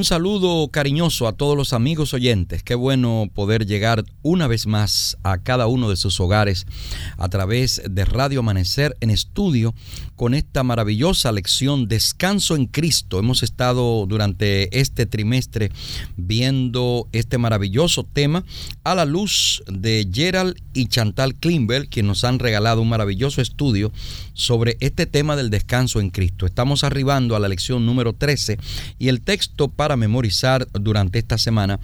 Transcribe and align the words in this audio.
Un 0.00 0.04
saludo 0.06 0.66
cariñoso 0.68 1.28
a 1.28 1.34
todos 1.34 1.58
los 1.58 1.74
amigos 1.74 2.14
oyentes. 2.14 2.62
Qué 2.62 2.74
bueno 2.74 3.28
poder 3.34 3.66
llegar 3.66 4.02
una 4.22 4.46
vez 4.46 4.66
más 4.66 5.18
a 5.24 5.36
cada 5.36 5.66
uno 5.66 5.90
de 5.90 5.96
sus 5.96 6.18
hogares 6.20 6.66
a 7.18 7.28
través 7.28 7.82
de 7.84 8.06
Radio 8.06 8.40
Amanecer 8.40 8.96
en 9.00 9.10
estudio 9.10 9.74
con 10.16 10.32
esta 10.32 10.62
maravillosa 10.62 11.32
lección 11.32 11.86
Descanso 11.86 12.56
en 12.56 12.64
Cristo. 12.64 13.18
Hemos 13.18 13.42
estado 13.42 14.06
durante 14.06 14.80
este 14.80 15.04
trimestre 15.04 15.70
viendo 16.16 17.06
este 17.12 17.36
maravilloso 17.36 18.04
tema 18.04 18.42
a 18.84 18.94
la 18.94 19.04
luz 19.04 19.62
de 19.66 20.08
Gerald 20.10 20.56
y 20.72 20.86
Chantal 20.86 21.34
Klimber, 21.34 21.88
quienes 21.88 22.08
nos 22.08 22.24
han 22.24 22.38
regalado 22.38 22.80
un 22.80 22.88
maravilloso 22.88 23.42
estudio 23.42 23.92
sobre 24.32 24.78
este 24.80 25.04
tema 25.04 25.36
del 25.36 25.50
descanso 25.50 26.00
en 26.00 26.08
Cristo. 26.08 26.46
Estamos 26.46 26.84
arribando 26.84 27.36
a 27.36 27.40
la 27.40 27.48
lección 27.48 27.84
número 27.84 28.14
13 28.14 28.58
y 28.98 29.08
el 29.08 29.20
texto 29.20 29.68
para 29.68 29.89
memorizar 29.96 30.66
durante 30.72 31.18
esta 31.18 31.38
semana 31.38 31.80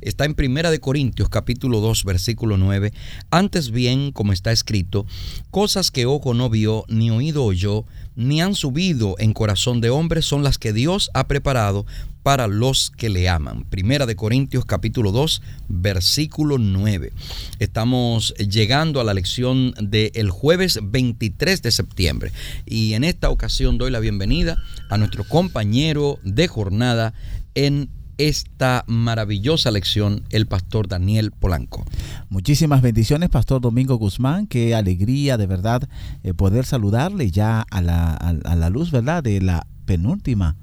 está 0.00 0.24
en 0.24 0.34
Primera 0.34 0.70
de 0.70 0.78
Corintios 0.78 1.28
capítulo 1.28 1.80
2 1.80 2.04
versículo 2.04 2.56
9. 2.56 2.92
Antes 3.30 3.70
bien, 3.70 4.12
como 4.12 4.32
está 4.32 4.52
escrito, 4.52 5.06
cosas 5.50 5.90
que 5.90 6.06
ojo 6.06 6.34
no 6.34 6.48
vio, 6.50 6.84
ni 6.88 7.10
oído 7.10 7.44
oyó, 7.44 7.84
ni 8.16 8.40
han 8.40 8.54
subido 8.54 9.14
en 9.18 9.32
corazón 9.34 9.80
de 9.80 9.90
hombre 9.90 10.22
son 10.22 10.42
las 10.42 10.58
que 10.58 10.72
Dios 10.72 11.10
ha 11.14 11.28
preparado 11.28 11.86
para 12.22 12.48
los 12.48 12.90
que 12.90 13.08
le 13.08 13.28
aman. 13.28 13.64
Primera 13.64 14.06
de 14.06 14.16
Corintios 14.16 14.64
capítulo 14.64 15.12
2 15.12 15.42
versículo 15.68 16.58
9. 16.58 17.12
Estamos 17.60 18.34
llegando 18.34 19.00
a 19.00 19.04
la 19.04 19.14
lección 19.14 19.74
del 19.80 20.30
jueves 20.30 20.80
23 20.82 21.62
de 21.62 21.70
septiembre 21.70 22.32
y 22.64 22.94
en 22.94 23.04
esta 23.04 23.30
ocasión 23.30 23.78
doy 23.78 23.92
la 23.92 24.00
bienvenida 24.00 24.56
a 24.88 24.96
nuestro 24.96 25.22
compañero 25.22 26.18
de 26.24 26.48
jornada 26.48 27.14
en 27.54 27.88
esta 28.18 28.84
maravillosa 28.86 29.70
lección 29.70 30.22
el 30.30 30.46
pastor 30.46 30.88
Daniel 30.88 31.30
Polanco. 31.32 31.84
Muchísimas 32.28 32.82
bendiciones, 32.82 33.28
pastor 33.28 33.60
Domingo 33.60 33.96
Guzmán. 33.96 34.46
Qué 34.46 34.74
alegría 34.74 35.36
de 35.36 35.46
verdad 35.46 35.88
eh, 36.22 36.34
poder 36.34 36.64
saludarle 36.64 37.30
ya 37.30 37.60
a 37.60 37.80
la, 37.80 38.14
a 38.14 38.56
la, 38.56 38.70
luz, 38.70 38.90
¿verdad? 38.90 39.22
De 39.22 39.40
la 39.40 39.66
penúltima 39.84 40.56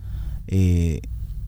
eh, 0.48 1.02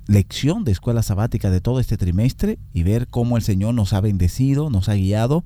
lección 0.07 0.63
de 0.63 0.71
escuela 0.71 1.03
sabática 1.03 1.49
de 1.49 1.61
todo 1.61 1.79
este 1.79 1.97
trimestre 1.97 2.59
y 2.73 2.83
ver 2.83 3.07
cómo 3.07 3.37
el 3.37 3.43
Señor 3.43 3.73
nos 3.73 3.93
ha 3.93 4.01
bendecido, 4.01 4.69
nos 4.69 4.89
ha 4.89 4.95
guiado. 4.95 5.43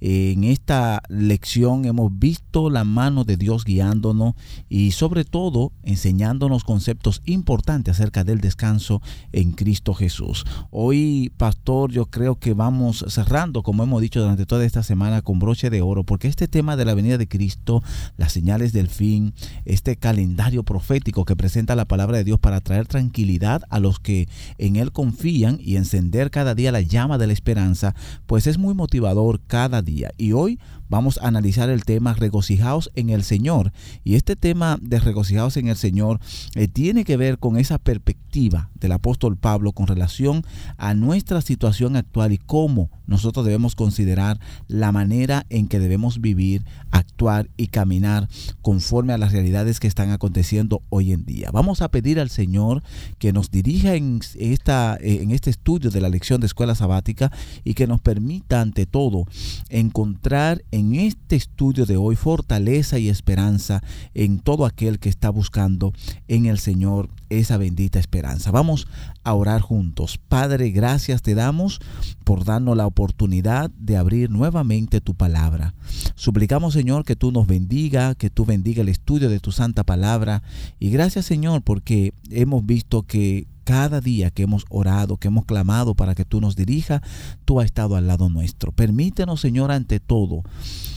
En 0.00 0.44
esta 0.44 1.02
lección 1.08 1.84
hemos 1.84 2.18
visto 2.18 2.70
la 2.70 2.84
mano 2.84 3.24
de 3.24 3.36
Dios 3.36 3.64
guiándonos 3.64 4.34
y 4.68 4.92
sobre 4.92 5.24
todo 5.24 5.72
enseñándonos 5.82 6.64
conceptos 6.64 7.22
importantes 7.24 7.96
acerca 7.96 8.24
del 8.24 8.40
descanso 8.40 9.00
en 9.32 9.52
Cristo 9.52 9.94
Jesús. 9.94 10.44
Hoy, 10.70 11.32
pastor, 11.36 11.90
yo 11.90 12.06
creo 12.06 12.38
que 12.38 12.54
vamos 12.54 13.04
cerrando, 13.08 13.62
como 13.62 13.82
hemos 13.82 14.02
dicho 14.02 14.20
durante 14.20 14.46
toda 14.46 14.64
esta 14.64 14.82
semana, 14.82 15.22
con 15.22 15.38
broche 15.38 15.70
de 15.70 15.82
oro, 15.82 16.04
porque 16.04 16.28
este 16.28 16.48
tema 16.48 16.76
de 16.76 16.84
la 16.84 16.94
venida 16.94 17.18
de 17.18 17.28
Cristo, 17.28 17.82
las 18.16 18.32
señales 18.32 18.72
del 18.72 18.88
fin, 18.88 19.34
este 19.64 19.96
calendario 19.96 20.62
profético 20.62 21.24
que 21.24 21.36
presenta 21.36 21.76
la 21.76 21.86
palabra 21.86 22.18
de 22.18 22.24
Dios 22.24 22.38
para 22.38 22.60
traer 22.60 22.86
tranquilidad 22.86 23.62
a 23.70 23.80
los 23.80 24.01
que 24.02 24.28
en 24.58 24.76
Él 24.76 24.92
confían 24.92 25.58
y 25.60 25.76
encender 25.76 26.30
cada 26.30 26.54
día 26.54 26.72
la 26.72 26.80
llama 26.80 27.18
de 27.18 27.26
la 27.26 27.32
esperanza, 27.32 27.94
pues 28.26 28.46
es 28.46 28.58
muy 28.58 28.74
motivador 28.74 29.40
cada 29.46 29.82
día. 29.82 30.10
Y 30.18 30.32
hoy 30.32 30.58
vamos 30.92 31.18
a 31.22 31.28
analizar 31.28 31.70
el 31.70 31.86
tema 31.86 32.12
regocijaos 32.12 32.90
en 32.94 33.08
el 33.08 33.24
Señor. 33.24 33.72
Y 34.04 34.16
este 34.16 34.36
tema 34.36 34.78
de 34.82 35.00
regocijaos 35.00 35.56
en 35.56 35.68
el 35.68 35.76
Señor 35.76 36.20
eh, 36.54 36.68
tiene 36.68 37.04
que 37.04 37.16
ver 37.16 37.38
con 37.38 37.56
esa 37.56 37.78
perspectiva 37.78 38.68
del 38.78 38.92
apóstol 38.92 39.38
Pablo 39.38 39.72
con 39.72 39.86
relación 39.86 40.44
a 40.76 40.92
nuestra 40.92 41.40
situación 41.40 41.96
actual 41.96 42.32
y 42.32 42.38
cómo 42.38 42.90
nosotros 43.06 43.46
debemos 43.46 43.74
considerar 43.74 44.38
la 44.68 44.92
manera 44.92 45.46
en 45.48 45.66
que 45.66 45.78
debemos 45.78 46.20
vivir, 46.20 46.64
actuar 46.90 47.48
y 47.56 47.68
caminar 47.68 48.28
conforme 48.60 49.14
a 49.14 49.18
las 49.18 49.32
realidades 49.32 49.80
que 49.80 49.88
están 49.88 50.10
aconteciendo 50.10 50.82
hoy 50.90 51.12
en 51.12 51.24
día. 51.24 51.50
Vamos 51.52 51.80
a 51.80 51.90
pedir 51.90 52.20
al 52.20 52.28
Señor 52.28 52.82
que 53.18 53.32
nos 53.32 53.50
dirija 53.50 53.91
en, 53.94 54.20
esta, 54.38 54.98
en 55.00 55.30
este 55.30 55.50
estudio 55.50 55.90
de 55.90 56.00
la 56.00 56.10
lección 56.10 56.40
de 56.40 56.46
escuela 56.46 56.74
sabática 56.74 57.32
y 57.64 57.74
que 57.74 57.86
nos 57.86 58.00
permita 58.00 58.60
ante 58.60 58.84
todo 58.86 59.26
encontrar 59.70 60.62
en 60.70 60.82
en 60.82 60.96
este 60.96 61.36
estudio 61.36 61.86
de 61.86 61.96
hoy 61.96 62.16
fortaleza 62.16 62.98
y 62.98 63.08
esperanza 63.08 63.82
en 64.14 64.40
todo 64.40 64.66
aquel 64.66 64.98
que 64.98 65.08
está 65.08 65.30
buscando 65.30 65.92
en 66.26 66.46
el 66.46 66.58
Señor 66.58 67.08
esa 67.30 67.56
bendita 67.56 68.00
esperanza. 68.00 68.50
Vamos 68.50 68.88
a 69.22 69.32
orar 69.34 69.60
juntos. 69.60 70.18
Padre, 70.18 70.70
gracias 70.70 71.22
te 71.22 71.34
damos 71.34 71.78
por 72.24 72.44
darnos 72.44 72.76
la 72.76 72.86
oportunidad 72.86 73.70
de 73.70 73.96
abrir 73.96 74.28
nuevamente 74.28 75.00
tu 75.00 75.14
palabra. 75.14 75.74
Suplicamos, 76.16 76.74
Señor, 76.74 77.04
que 77.04 77.16
tú 77.16 77.30
nos 77.30 77.46
bendiga, 77.46 78.14
que 78.16 78.28
tú 78.28 78.44
bendiga 78.44 78.82
el 78.82 78.88
estudio 78.88 79.28
de 79.28 79.40
tu 79.40 79.52
santa 79.52 79.84
palabra. 79.84 80.42
Y 80.80 80.90
gracias, 80.90 81.26
Señor, 81.26 81.62
porque 81.62 82.12
hemos 82.30 82.66
visto 82.66 83.04
que 83.04 83.46
cada 83.72 84.02
día 84.02 84.30
que 84.30 84.42
hemos 84.42 84.66
orado, 84.68 85.16
que 85.16 85.28
hemos 85.28 85.46
clamado 85.46 85.94
para 85.94 86.14
que 86.14 86.26
tú 86.26 86.42
nos 86.42 86.56
dirija, 86.56 87.00
tú 87.46 87.58
has 87.58 87.64
estado 87.64 87.96
al 87.96 88.06
lado 88.06 88.28
nuestro. 88.28 88.70
Permítenos, 88.70 89.40
Señor, 89.40 89.72
ante 89.72 89.98
todo, 89.98 90.42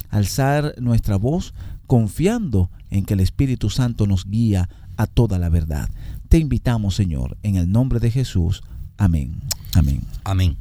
alzar 0.09 0.75
nuestra 0.81 1.15
voz 1.15 1.53
confiando 1.87 2.69
en 2.89 3.05
que 3.05 3.13
el 3.13 3.21
Espíritu 3.21 3.69
Santo 3.69 4.07
nos 4.07 4.25
guía 4.25 4.67
a 4.97 5.07
toda 5.07 5.39
la 5.39 5.47
verdad. 5.47 5.89
Te 6.27 6.37
invitamos, 6.37 6.95
Señor, 6.95 7.37
en 7.43 7.55
el 7.55 7.71
nombre 7.71 8.01
de 8.01 8.11
Jesús. 8.11 8.61
Amén. 8.97 9.39
Amén. 9.73 10.01
Amén. 10.25 10.57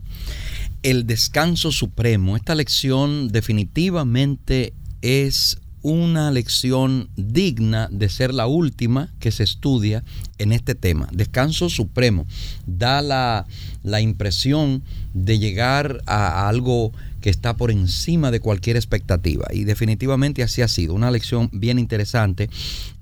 El 0.85 1.09
descanso 1.09 1.73
supremo, 1.73 2.37
esta 2.37 2.55
lección 2.55 3.27
definitivamente 3.27 4.73
es 5.03 5.59
una 5.85 6.31
lección 6.31 7.11
digna 7.15 7.89
de 7.93 8.09
ser 8.09 8.33
la 8.33 8.47
última 8.47 9.13
que 9.21 9.31
se 9.31 9.45
estudia 9.45 10.03
en 10.39 10.51
este 10.53 10.75
tema. 10.75 11.09
Descanso 11.13 11.69
supremo 11.69 12.27
da 12.67 13.03
la, 13.03 14.01
impresión 14.01 14.83
de 15.13 15.39
llegar 15.39 16.03
a, 16.07 16.49
algo 16.49 16.91
que 17.21 17.29
está 17.29 17.59
por 17.59 17.71
encima 17.71 18.31
de 18.31 18.41
cualquier 18.41 18.77
expectativa. 18.77 19.47
Y 19.53 19.65
definitivamente 19.65 20.43
así 20.43 20.63
ha 20.63 20.69
sido. 20.69 20.95
Una 20.95 21.11
lección 21.11 21.51
bien 21.53 21.79
interesante. 21.79 22.49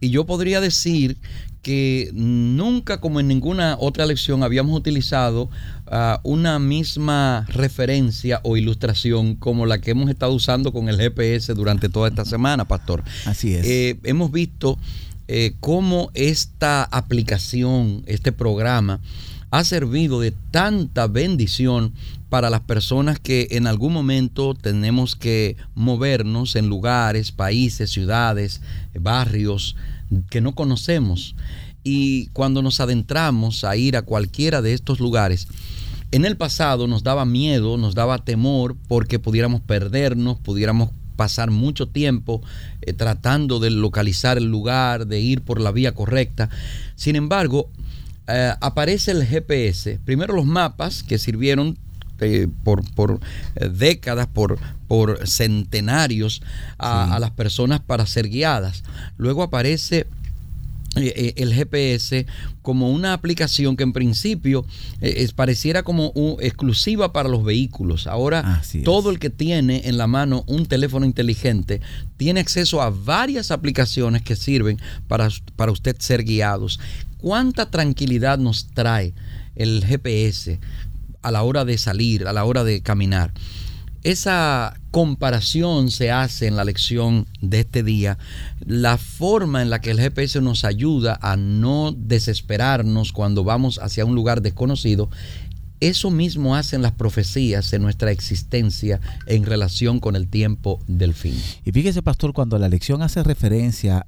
Y 0.01 0.11
yo 0.11 0.27
podría 0.27 0.61
decir 0.61 1.19
que 1.63 2.11
nunca 2.13 3.01
como 3.01 3.21
en 3.21 3.29
ninguna 3.29 3.77
otra 3.79 4.05
lección 4.05 4.43
habíamos 4.43 4.77
utilizado 4.77 5.49
ah, 5.87 6.21
una 6.25 6.59
misma 6.59 7.47
referencia 7.49 8.41
o 8.43 8.57
ilustración 8.57 9.37
como 9.37 9.65
la 9.65 9.81
que 9.81 9.93
hemos 9.93 10.11
estado 10.11 10.33
usando 10.33 10.73
con 10.73 10.89
el 10.89 10.97
GPS 10.97 11.55
durante 11.55 11.89
toda 11.89 12.09
esta 12.09 12.25
semana, 12.25 12.67
Pastor. 12.67 13.05
Así 13.27 13.55
es. 13.55 13.65
Eh, 13.65 13.99
hemos 14.03 14.33
visto 14.33 14.79
eh, 15.29 15.55
cómo 15.61 16.11
esta 16.15 16.83
aplicación, 16.83 18.03
este 18.07 18.33
programa, 18.33 19.01
ha 19.53 19.65
servido 19.65 20.21
de 20.21 20.33
tanta 20.51 21.07
bendición 21.07 21.93
para 22.29 22.49
las 22.49 22.63
personas 22.63 23.21
que 23.21 23.49
en 23.51 23.67
algún 23.67 23.93
momento 23.93 24.55
tenemos 24.55 25.15
que 25.15 25.57
movernos 25.75 26.57
en 26.57 26.69
lugares, 26.69 27.31
países, 27.31 27.91
ciudades, 27.91 28.63
barrios, 28.99 29.77
que 30.31 30.41
no 30.41 30.55
conocemos. 30.55 31.35
Y 31.85 32.27
cuando 32.29 32.63
nos 32.63 32.81
adentramos 32.81 33.65
a 33.65 33.77
ir 33.77 33.97
a 33.97 34.03
cualquiera 34.03 34.63
de 34.63 34.73
estos 34.73 35.01
lugares, 35.01 35.49
en 36.13 36.25
el 36.25 36.37
pasado 36.37 36.87
nos 36.87 37.03
daba 37.03 37.25
miedo, 37.25 37.77
nos 37.79 37.95
daba 37.95 38.19
temor 38.19 38.77
porque 38.87 39.19
pudiéramos 39.19 39.63
perdernos, 39.63 40.39
pudiéramos 40.39 40.91
pasar 41.17 41.51
mucho 41.51 41.89
tiempo 41.89 42.43
eh, 42.83 42.93
tratando 42.93 43.61
de 43.61 43.71
localizar 43.71 44.39
el 44.39 44.45
lugar, 44.45 45.07
de 45.07 45.21
ir 45.21 45.43
por 45.43 45.61
la 45.61 45.73
vía 45.73 45.95
correcta. 45.95 46.51
Sin 46.97 47.17
embargo, 47.17 47.71
eh, 48.29 48.53
aparece 48.61 49.11
el 49.13 49.25
GPS, 49.25 49.99
primero 50.05 50.35
los 50.35 50.47
mapas 50.47 51.03
que 51.03 51.19
sirvieron 51.19 51.79
eh, 52.23 52.49
por, 52.65 52.83
por 52.95 53.21
décadas, 53.55 54.27
por, 54.27 54.59
por 54.89 55.27
centenarios 55.27 56.43
a, 56.79 57.15
a 57.15 57.19
las 57.19 57.31
personas 57.31 57.81
para 57.81 58.07
ser 58.07 58.29
guiadas. 58.29 58.85
Luego 59.17 59.43
aparece 59.43 60.07
eh, 60.95 61.15
eh, 61.17 61.33
el 61.39 61.55
GPS 61.55 62.27
como 62.61 62.91
una 62.91 63.15
aplicación 63.15 63.77
que 63.77 63.83
en 63.83 63.95
principio 63.95 64.67
eh, 65.01 65.27
pareciera 65.35 65.85
como 65.85 66.13
exclusiva 66.41 67.15
para 67.15 67.31
los 67.31 67.45
vehículos. 67.45 68.07
Ahora 68.07 68.63
todo 68.85 69.09
el 69.09 69.19
que 69.19 69.31
tiene 69.31 69.83
en 69.87 69.97
la 69.97 70.07
mano 70.07 70.45
un 70.47 70.67
teléfono 70.67 71.07
inteligente 71.07 71.81
tiene 72.19 72.41
acceso 72.41 72.83
a 72.83 72.91
varias 72.91 73.51
aplicaciones 73.51 74.21
que 74.21 74.37
sirven 74.37 74.79
para, 75.09 75.31
para 75.57 75.73
usted 75.73 75.97
ser 75.99 76.25
guiados. 76.25 76.79
¿Cuánta 77.17 77.71
tranquilidad 77.71 78.37
nos 78.37 78.67
trae 78.67 79.15
el 79.55 79.83
GPS 79.87 80.61
a 81.23 81.31
la 81.31 81.43
hora 81.43 81.65
de 81.65 81.79
salir, 81.79 82.27
a 82.27 82.33
la 82.33 82.45
hora 82.45 82.65
de 82.65 82.83
caminar? 82.83 83.33
esa 84.03 84.81
comparación 84.91 85.91
se 85.91 86.11
hace 86.11 86.47
en 86.47 86.57
la 86.57 86.65
lección 86.65 87.27
de 87.41 87.61
este 87.61 87.83
día, 87.83 88.19
la 88.67 88.99
forma 88.99 89.63
en 89.63 89.71
la 89.71 89.81
que 89.81 89.91
el 89.91 90.01
GPS 90.01 90.41
nos 90.41 90.65
ayuda 90.65 91.19
a 91.23 91.37
no 91.37 91.95
desesperarnos 91.97 93.13
cuando 93.13 93.45
vamos 93.45 93.79
hacia 93.79 94.05
un 94.05 94.15
lugar 94.15 94.43
desconocido 94.43 95.09
eso 95.83 96.13
mismo 96.13 96.55
hacen 96.55 96.81
las 96.81 96.93
profecías 96.93 97.73
en 97.73 97.83
nuestra 97.83 98.13
existencia 98.13 99.01
en 99.27 99.45
relación 99.45 99.99
con 99.99 100.15
el 100.15 100.29
tiempo 100.29 100.79
del 100.87 101.13
fin. 101.13 101.35
Y 101.65 101.73
fíjese, 101.73 102.03
pastor, 102.03 102.33
cuando 102.33 102.57
la 102.57 102.69
lección 102.69 103.03
hace 103.03 103.25
referencia 103.25 104.07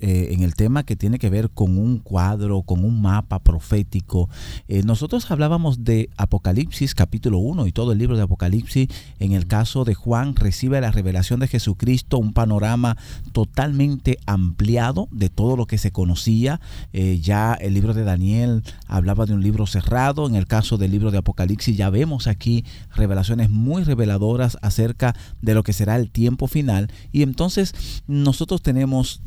eh, 0.00 0.28
en 0.32 0.42
el 0.42 0.54
tema 0.54 0.82
que 0.82 0.96
tiene 0.96 1.18
que 1.18 1.30
ver 1.30 1.48
con 1.48 1.78
un 1.78 1.98
cuadro, 1.98 2.60
con 2.60 2.84
un 2.84 3.00
mapa 3.00 3.38
profético, 3.38 4.28
eh, 4.68 4.82
nosotros 4.84 5.30
hablábamos 5.30 5.82
de 5.82 6.10
Apocalipsis 6.18 6.94
capítulo 6.94 7.38
1 7.38 7.66
y 7.66 7.72
todo 7.72 7.92
el 7.92 7.98
libro 7.98 8.18
de 8.18 8.24
Apocalipsis. 8.24 8.88
En 9.18 9.32
el 9.32 9.46
caso 9.46 9.86
de 9.86 9.94
Juan, 9.94 10.36
recibe 10.36 10.78
la 10.82 10.90
revelación 10.90 11.40
de 11.40 11.48
Jesucristo, 11.48 12.18
un 12.18 12.34
panorama 12.34 12.98
totalmente 13.32 14.18
ampliado 14.26 15.08
de 15.10 15.30
todo 15.30 15.56
lo 15.56 15.66
que 15.66 15.78
se 15.78 15.90
conocía. 15.90 16.60
Eh, 16.92 17.18
ya 17.22 17.54
el 17.54 17.72
libro 17.72 17.94
de 17.94 18.04
Daniel 18.04 18.62
hablaba 18.86 19.24
de 19.24 19.32
un 19.32 19.42
libro 19.42 19.66
cerrado. 19.66 20.26
En 20.26 20.34
el 20.34 20.46
caso 20.46 20.76
del 20.76 20.90
libro 20.90 20.97
de 20.98 21.18
Apocalipsis 21.18 21.76
ya 21.76 21.90
vemos 21.90 22.26
aquí 22.26 22.64
revelaciones 22.94 23.50
muy 23.50 23.84
reveladoras 23.84 24.58
acerca 24.62 25.14
de 25.40 25.54
lo 25.54 25.62
que 25.62 25.72
será 25.72 25.96
el 25.96 26.10
tiempo 26.10 26.46
final. 26.46 26.90
Y 27.12 27.22
entonces 27.22 28.02
nosotros 28.06 28.62
tenemos 28.62 29.22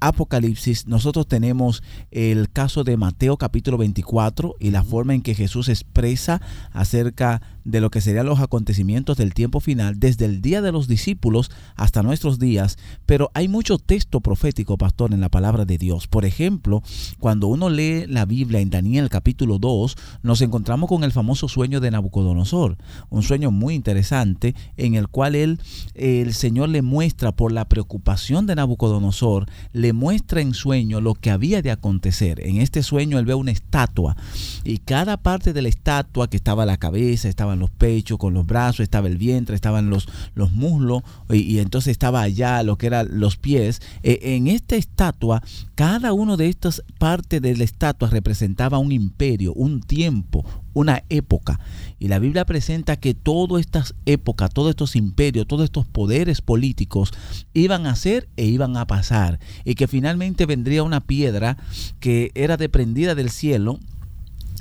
Apocalipsis, 0.00 0.86
nosotros 0.86 1.26
tenemos 1.26 1.82
el 2.10 2.50
caso 2.50 2.84
de 2.84 2.96
Mateo 2.96 3.36
capítulo 3.36 3.78
24 3.78 4.56
y 4.58 4.70
la 4.70 4.82
forma 4.82 5.14
en 5.14 5.22
que 5.22 5.34
Jesús 5.34 5.68
expresa 5.68 6.40
acerca 6.72 7.40
de 7.64 7.80
lo 7.80 7.90
que 7.90 8.00
serían 8.00 8.26
los 8.26 8.40
acontecimientos 8.40 9.16
del 9.16 9.34
tiempo 9.34 9.60
final 9.60 9.98
desde 9.98 10.24
el 10.24 10.42
día 10.42 10.62
de 10.62 10.72
los 10.72 10.88
discípulos 10.88 11.50
hasta 11.76 12.02
nuestros 12.02 12.38
días, 12.38 12.78
pero 13.06 13.30
hay 13.34 13.48
mucho 13.48 13.78
texto 13.78 14.20
profético, 14.20 14.76
pastor, 14.76 15.12
en 15.14 15.20
la 15.20 15.28
palabra 15.28 15.64
de 15.64 15.78
Dios. 15.78 16.06
Por 16.06 16.24
ejemplo, 16.24 16.82
cuando 17.18 17.46
uno 17.46 17.70
lee 17.70 18.06
la 18.06 18.24
Biblia 18.24 18.60
en 18.60 18.70
Daniel 18.70 19.08
capítulo 19.08 19.58
2, 19.58 19.96
nos 20.22 20.40
encontramos 20.40 20.88
con 20.88 21.04
el 21.04 21.11
famoso 21.12 21.48
sueño 21.48 21.80
de 21.80 21.90
Nabucodonosor, 21.90 22.76
un 23.10 23.22
sueño 23.22 23.50
muy 23.50 23.74
interesante 23.74 24.54
en 24.76 24.94
el 24.94 25.08
cual 25.08 25.34
él, 25.34 25.60
el 25.94 26.34
Señor 26.34 26.68
le 26.68 26.82
muestra 26.82 27.32
por 27.32 27.52
la 27.52 27.66
preocupación 27.66 28.46
de 28.46 28.56
Nabucodonosor, 28.56 29.46
le 29.72 29.92
muestra 29.92 30.40
en 30.40 30.54
sueño 30.54 31.00
lo 31.00 31.14
que 31.14 31.30
había 31.30 31.62
de 31.62 31.70
acontecer. 31.70 32.40
En 32.46 32.60
este 32.60 32.82
sueño 32.82 33.18
él 33.18 33.26
ve 33.26 33.34
una 33.34 33.50
estatua 33.50 34.16
y 34.64 34.78
cada 34.78 35.16
parte 35.16 35.52
de 35.52 35.62
la 35.62 35.68
estatua 35.68 36.28
que 36.28 36.36
estaba 36.36 36.66
la 36.66 36.76
cabeza, 36.76 37.28
estaba 37.28 37.56
los 37.56 37.70
pechos, 37.70 38.18
con 38.18 38.34
los 38.34 38.46
brazos, 38.46 38.80
estaba 38.80 39.08
el 39.08 39.18
vientre, 39.18 39.54
estaban 39.54 39.90
los, 39.90 40.08
los 40.34 40.52
muslos 40.52 41.02
y, 41.30 41.58
entonces 41.58 41.92
estaba 41.92 42.22
allá 42.22 42.62
lo 42.62 42.76
que 42.76 42.86
eran 42.86 43.08
los 43.20 43.36
pies. 43.36 43.80
Eh, 44.02 44.18
en 44.22 44.46
esta 44.46 44.76
estatua, 44.76 45.42
cada 45.74 46.12
uno 46.12 46.36
de 46.36 46.48
estas 46.48 46.82
partes 46.98 47.40
de 47.42 47.56
la 47.56 47.64
estatua 47.64 48.08
representaba 48.08 48.78
un 48.78 48.92
imperio, 48.92 49.52
un 49.54 49.80
tiempo, 49.80 50.44
una 50.74 51.04
época. 51.08 51.60
Y 51.98 52.08
la 52.08 52.18
Biblia 52.18 52.44
presenta 52.44 52.96
que 52.96 53.14
todas 53.14 53.60
estas 53.60 53.94
épocas, 54.06 54.50
todos 54.50 54.70
estos 54.70 54.96
imperios, 54.96 55.46
todos 55.46 55.64
estos 55.64 55.86
poderes 55.86 56.40
políticos 56.40 57.12
iban 57.54 57.86
a 57.86 57.96
ser 57.96 58.28
e 58.36 58.46
iban 58.46 58.76
a 58.76 58.86
pasar. 58.86 59.38
Y 59.64 59.74
que 59.74 59.88
finalmente 59.88 60.46
vendría 60.46 60.82
una 60.82 61.00
piedra 61.00 61.56
que 62.00 62.30
era 62.34 62.56
deprendida 62.56 63.14
del 63.14 63.30
cielo 63.30 63.78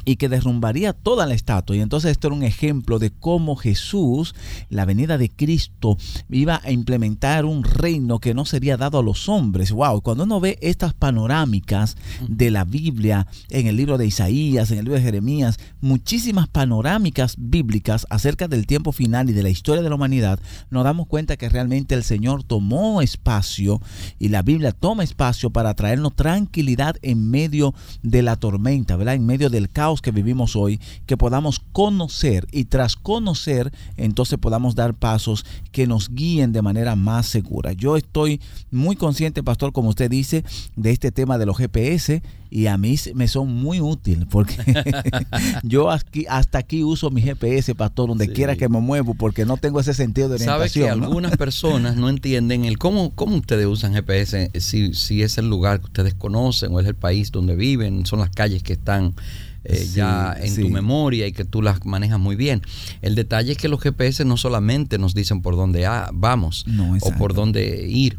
y 0.06 0.15
que 0.15 0.30
derrumbaría 0.30 0.94
toda 0.94 1.25
la 1.25 1.33
estatua. 1.33 1.75
Y 1.75 1.81
entonces 1.81 2.12
esto 2.12 2.27
era 2.27 2.36
un 2.36 2.44
ejemplo 2.44 3.00
de 3.00 3.12
cómo 3.12 3.56
Jesús, 3.56 4.36
la 4.69 4.86
venida 4.86 5.18
de 5.18 5.30
Cristo, 5.30 5.98
iba 6.30 6.62
a 6.63 6.71
implementar 6.71 7.45
un 7.45 7.63
reino 7.63 8.19
que 8.19 8.33
no 8.33 8.45
sería 8.45 8.77
dado 8.77 9.00
a 9.00 9.03
los 9.03 9.30
hombres. 9.30 9.71
Wow, 9.71 10.01
cuando 10.01 10.24
uno 10.24 10.39
ve 10.39 10.57
estas 10.62 10.94
panorámicas 10.94 11.98
de 12.27 12.51
la 12.51 12.63
Biblia 12.63 13.27
en 13.50 13.68
el 13.68 13.75
libro 13.75 13.98
de 13.98 14.07
Isaías, 14.07 14.71
en 14.71 14.80
el 14.80 14.86
libro 14.86 14.98
de 14.98 15.06
Jeremías, 15.06 15.59
muchísimas 15.81 16.48
panorámicas 16.48 17.36
bíblicas 17.38 18.07
acerca 18.09 18.48
del 18.48 18.68
tiempo 18.68 18.92
final 18.92 19.30
y 19.30 19.33
de 19.33 19.44
la 19.44 19.50
historia 19.50 19.83
de 19.83 19.89
la 19.89 19.95
humanidad, 19.95 20.39
nos 20.69 20.83
damos 20.83 21.07
cuenta 21.07 21.38
que 21.38 21.50
realmente 21.50 21.95
el 21.95 22.03
Señor 22.03 22.44
tomó 22.44 23.01
espacio 23.01 23.81
y 24.19 24.30
la 24.30 24.42
Biblia 24.42 24.71
toma 24.71 25.03
espacio 25.03 25.50
para 25.50 25.74
traernos 25.74 26.15
tranquilidad 26.15 26.95
en 27.01 27.30
medio 27.30 27.74
de 28.01 28.21
la 28.21 28.36
tormenta, 28.36 28.95
¿verdad? 28.95 29.15
En 29.15 29.25
medio 29.25 29.50
del 29.50 29.69
caos 29.69 29.90
que 29.99 30.11
vivimos 30.11 30.55
hoy, 30.55 30.79
que 31.07 31.17
podamos 31.17 31.59
conocer 31.73 32.47
y 32.51 32.65
tras 32.65 32.95
conocer, 32.95 33.73
entonces 33.97 34.38
podamos 34.38 34.75
dar 34.75 34.93
pasos 34.93 35.43
que 35.71 35.88
nos 35.88 36.09
guíen 36.13 36.53
de 36.53 36.61
manera 36.61 36.95
más 36.95 37.25
segura. 37.25 37.73
Yo 37.73 37.97
estoy 37.97 38.39
muy 38.69 38.95
consciente, 38.95 39.43
pastor, 39.43 39.73
como 39.73 39.89
usted 39.89 40.09
dice, 40.09 40.45
de 40.75 40.91
este 40.91 41.11
tema 41.11 41.38
de 41.38 41.47
los 41.47 41.57
GPS 41.57 42.21
y 42.51 42.67
a 42.67 42.77
mí 42.77 42.97
me 43.15 43.29
son 43.29 43.47
muy 43.51 43.79
útiles 43.79 44.27
porque 44.29 44.57
yo 45.63 45.89
aquí, 45.89 46.25
hasta 46.29 46.57
aquí 46.57 46.83
uso 46.83 47.09
mi 47.09 47.21
GPS, 47.21 47.73
pastor, 47.75 48.09
donde 48.09 48.27
quiera 48.27 48.57
que 48.57 48.67
me 48.67 48.81
muevo 48.81 49.13
porque 49.13 49.45
no 49.45 49.55
tengo 49.55 49.79
ese 49.79 49.93
sentido 49.93 50.27
de 50.27 50.35
orientación. 50.35 50.69
Sabe 50.69 50.85
que 50.85 50.89
algunas 50.89 51.38
personas 51.38 51.95
no 51.95 52.09
entienden 52.09 52.65
el 52.65 52.77
cómo, 52.77 53.11
cómo 53.11 53.38
ustedes 53.38 53.65
usan 53.65 53.93
GPS, 53.93 54.51
si, 54.59 54.93
si 54.93 55.23
es 55.23 55.38
el 55.38 55.49
lugar 55.49 55.79
que 55.79 55.85
ustedes 55.85 56.13
conocen 56.13 56.73
o 56.73 56.79
es 56.81 56.88
el 56.88 56.95
país 56.95 57.31
donde 57.31 57.55
viven, 57.55 58.05
son 58.05 58.19
las 58.19 58.29
calles 58.29 58.61
que 58.63 58.73
están 58.73 59.15
eh, 59.63 59.87
ya 59.93 60.35
en 60.39 60.55
tu 60.55 60.69
memoria 60.69 61.27
y 61.27 61.33
que 61.33 61.45
tú 61.45 61.61
las 61.61 61.85
manejas 61.85 62.19
muy 62.19 62.35
bien. 62.35 62.61
El 63.01 63.15
detalle 63.15 63.51
es 63.51 63.57
que 63.57 63.67
los 63.67 63.79
GPS 63.79 64.25
no 64.25 64.37
solamente 64.37 64.97
nos 64.97 65.13
dicen 65.13 65.41
por 65.41 65.55
dónde 65.55 65.87
vamos 66.13 66.65
o 67.01 67.11
por 67.11 67.33
dónde 67.33 67.85
ir, 67.87 68.17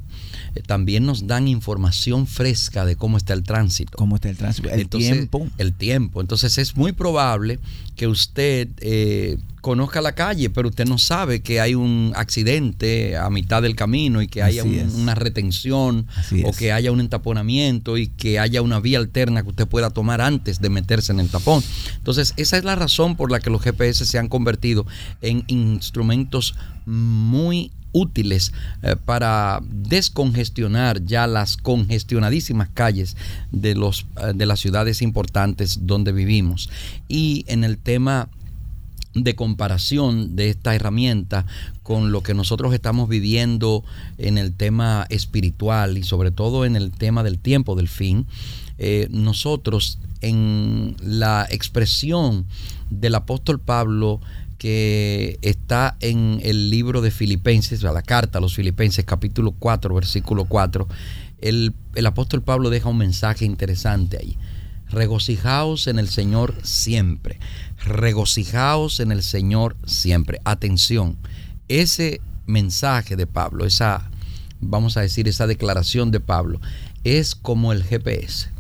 también 0.61 1.07
nos 1.07 1.27
dan 1.27 1.49
información 1.49 2.27
fresca 2.27 2.85
de 2.85 2.97
cómo 2.97 3.17
está 3.17 3.33
el 3.33 3.43
tránsito. 3.43 3.97
Cómo 3.97 4.17
está 4.17 4.29
el 4.29 4.37
tránsito, 4.37 4.69
el 4.69 4.89
tiempo. 4.89 5.49
El 5.59 5.73
tiempo. 5.73 6.21
Entonces 6.21 6.59
es 6.59 6.77
muy 6.77 6.93
probable 6.93 7.59
que 7.97 8.07
usted 8.07 8.69
eh, 8.81 9.39
conozca 9.63 10.01
la 10.01 10.15
calle, 10.15 10.51
pero 10.51 10.69
usted 10.69 10.87
no 10.87 10.99
sabe 10.99 11.41
que 11.41 11.61
hay 11.61 11.75
un 11.75 12.13
accidente 12.17 13.17
a 13.17 13.31
mitad 13.31 13.63
del 13.63 13.77
camino 13.77 14.21
y 14.21 14.27
que 14.27 14.43
haya 14.43 14.65
una 14.65 15.15
retención 15.15 16.07
o 16.45 16.53
que 16.53 16.73
haya 16.73 16.91
un 16.93 17.01
entaponamiento 17.01 17.97
y 17.97 18.09
que 18.09 18.39
haya 18.39 18.61
una 18.61 18.81
vía 18.81 18.99
alterna 18.99 19.43
que 19.43 19.51
usted 19.51 19.69
pueda 19.69 19.91
tomar 19.91 20.21
antes 20.21 20.61
de 20.61 20.69
meterse 20.69 21.13
en 21.13 21.21
el 21.21 21.29
tapón. 21.29 21.63
Entonces, 21.97 22.35
esa 22.37 22.59
es 22.59 22.65
la 22.65 22.75
razón 22.75 23.17
por 23.17 23.31
la 23.31 23.41
que 23.41 23.51
los 23.51 23.63
GPS 23.63 24.05
se 24.05 24.19
han 24.19 24.29
convertido 24.29 24.85
en 25.21 25.45
instrumentos 25.47 26.55
muy 26.85 27.71
útiles 27.93 28.53
eh, 28.83 28.97
para 29.05 29.61
descongestionar 29.63 31.05
ya 31.05 31.27
las 31.27 31.57
congestionadísimas 31.57 32.69
calles 32.71 33.17
de, 33.51 33.75
los, 33.75 34.07
eh, 34.21 34.33
de 34.35 34.47
las 34.47 34.61
ciudades 34.61 35.03
importantes 35.03 35.81
donde 35.83 36.13
vivimos. 36.13 36.71
Y 37.09 37.45
en 37.49 37.65
el 37.65 37.79
tema 37.79 38.29
de 39.15 39.35
comparación 39.35 40.37
de 40.37 40.49
esta 40.49 40.75
herramienta 40.75 41.45
con 41.83 42.13
lo 42.13 42.23
que 42.23 42.35
nosotros 42.35 42.73
estamos 42.73 43.09
viviendo 43.09 43.85
en 44.19 44.39
el 44.39 44.55
tema 44.55 45.07
espiritual 45.11 45.99
y 45.99 46.03
sobre 46.03 46.31
todo 46.31 46.65
en 46.65 46.77
el 46.77 46.93
tema 46.93 47.23
del 47.23 47.39
tiempo 47.39 47.75
del 47.75 47.89
fin, 47.89 48.27
eh, 48.79 49.09
nosotros 49.11 49.99
en 50.23 50.97
la 51.01 51.47
expresión 51.51 52.47
del 52.91 53.15
apóstol 53.15 53.61
Pablo 53.61 54.21
que 54.63 55.41
está 55.43 55.97
en 55.99 56.39
el 56.45 56.71
libro 56.71 57.01
de 57.01 57.11
Filipenses, 57.11 57.83
la 57.83 58.01
carta 58.01 58.39
a 58.39 58.41
los 58.41 58.55
Filipenses 58.55 59.05
capítulo 59.05 59.51
4, 59.59 59.93
versículo 59.93 60.45
4, 60.45 60.87
el, 61.41 61.75
el 61.97 62.07
apóstol 62.07 62.43
Pablo 62.43 62.71
deja 62.71 62.89
un 62.89 62.99
mensaje 62.99 63.45
interesante 63.45 64.19
ahí. 64.19 64.39
Regocijaos 64.89 65.89
en 65.89 65.99
el 65.99 66.09
Señor 66.09 66.55
siempre 66.63 67.41
regocijaos 67.85 69.01
en 69.01 69.11
el 69.11 69.25
Señor 69.25 69.77
siempre. 69.85 70.39
Atención, 70.45 71.17
ese 71.67 72.21
mensaje 72.47 73.17
de 73.17 73.27
Pablo, 73.27 73.65
esa, 73.65 74.09
vamos 74.61 74.97
a 74.97 75.01
decir, 75.01 75.27
esa 75.27 75.49
declaración 75.49 76.13
de 76.13 76.21
Pablo, 76.21 76.61
es 77.03 77.35
como 77.35 77.73
el 77.73 77.83
GPS. 77.83 78.52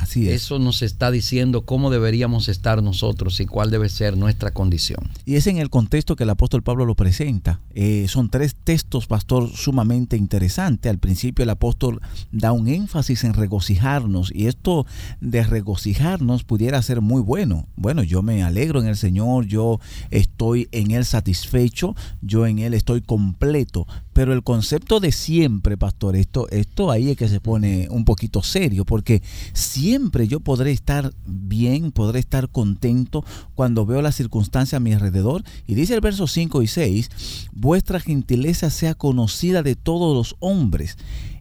Así 0.00 0.28
es. 0.28 0.42
Eso 0.42 0.58
nos 0.58 0.82
está 0.82 1.10
diciendo 1.10 1.62
cómo 1.62 1.90
deberíamos 1.90 2.48
estar 2.48 2.82
nosotros 2.82 3.40
y 3.40 3.46
cuál 3.46 3.70
debe 3.70 3.88
ser 3.88 4.16
nuestra 4.16 4.52
condición. 4.52 5.08
Y 5.24 5.36
es 5.36 5.46
en 5.46 5.58
el 5.58 5.70
contexto 5.70 6.16
que 6.16 6.24
el 6.24 6.30
apóstol 6.30 6.62
Pablo 6.62 6.84
lo 6.84 6.94
presenta. 6.94 7.60
Eh, 7.74 8.06
son 8.08 8.28
tres 8.28 8.54
textos, 8.54 9.06
pastor, 9.06 9.50
sumamente 9.50 10.16
interesantes. 10.16 10.90
Al 10.90 10.98
principio 10.98 11.42
el 11.42 11.50
apóstol 11.50 12.00
da 12.32 12.52
un 12.52 12.68
énfasis 12.68 13.24
en 13.24 13.34
regocijarnos 13.34 14.32
y 14.34 14.46
esto 14.46 14.86
de 15.20 15.42
regocijarnos 15.42 16.44
pudiera 16.44 16.80
ser 16.82 17.00
muy 17.00 17.22
bueno. 17.22 17.66
Bueno, 17.76 18.02
yo 18.02 18.22
me 18.22 18.42
alegro 18.42 18.80
en 18.80 18.86
el 18.86 18.96
Señor, 18.96 19.46
yo 19.46 19.80
estoy 20.10 20.68
en 20.72 20.90
Él 20.90 21.04
satisfecho, 21.04 21.94
yo 22.22 22.46
en 22.46 22.58
Él 22.58 22.74
estoy 22.74 23.00
completo. 23.00 23.86
Pero 24.14 24.32
el 24.32 24.42
concepto 24.42 25.00
de 25.00 25.12
siempre, 25.12 25.76
pastor, 25.76 26.16
esto, 26.16 26.48
esto 26.48 26.90
ahí 26.90 27.10
es 27.10 27.16
que 27.18 27.28
se 27.28 27.40
pone 27.40 27.88
un 27.90 28.06
poquito 28.06 28.42
serio, 28.42 28.86
porque 28.86 29.22
siempre 29.52 30.26
yo 30.26 30.40
podré 30.40 30.70
estar 30.70 31.12
bien, 31.26 31.92
podré 31.92 32.20
estar 32.20 32.48
contento 32.48 33.24
cuando 33.54 33.84
veo 33.84 34.00
las 34.00 34.14
circunstancias 34.14 34.78
a 34.78 34.80
mi 34.80 34.92
alrededor. 34.92 35.44
Y 35.66 35.74
dice 35.74 35.94
el 35.94 36.00
verso 36.00 36.26
5 36.26 36.62
y 36.62 36.66
6, 36.66 37.10
vuestra 37.52 38.00
gentileza 38.00 38.70
sea 38.70 38.94
conocida 38.94 39.62
de 39.62 39.76
todos 39.76 40.16
los 40.16 40.36
hombres 40.38 40.96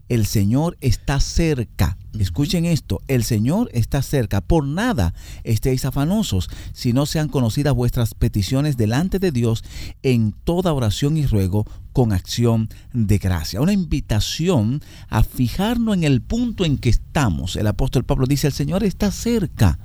el 0.09 0.25
Señor 0.25 0.77
está 0.81 1.19
cerca. 1.19 1.97
Escuchen 2.17 2.65
esto, 2.65 3.01
el 3.07 3.23
Señor 3.23 3.69
está 3.73 4.01
cerca. 4.01 4.41
Por 4.41 4.65
nada 4.65 5.13
estéis 5.43 5.85
afanosos, 5.85 6.49
si 6.73 6.93
no 6.93 7.05
sean 7.05 7.29
conocidas 7.29 7.73
vuestras 7.73 8.13
peticiones 8.13 8.77
delante 8.77 9.17
de 9.17 9.31
Dios 9.31 9.63
en 10.03 10.31
toda 10.31 10.73
oración 10.73 11.17
y 11.17 11.25
ruego 11.25 11.65
con 11.93 12.11
acción 12.11 12.69
de 12.91 13.19
gracia. 13.19 13.61
Una 13.61 13.71
invitación 13.71 14.81
a 15.09 15.23
fijarnos 15.23 15.95
en 15.95 16.03
el 16.03 16.21
punto 16.21 16.65
en 16.65 16.77
que 16.77 16.89
estamos. 16.89 17.55
El 17.55 17.67
apóstol 17.67 18.03
Pablo 18.03 18.25
dice, 18.25 18.47
el 18.47 18.53
Señor 18.53 18.83
está 18.83 19.11
cerca. 19.11 19.79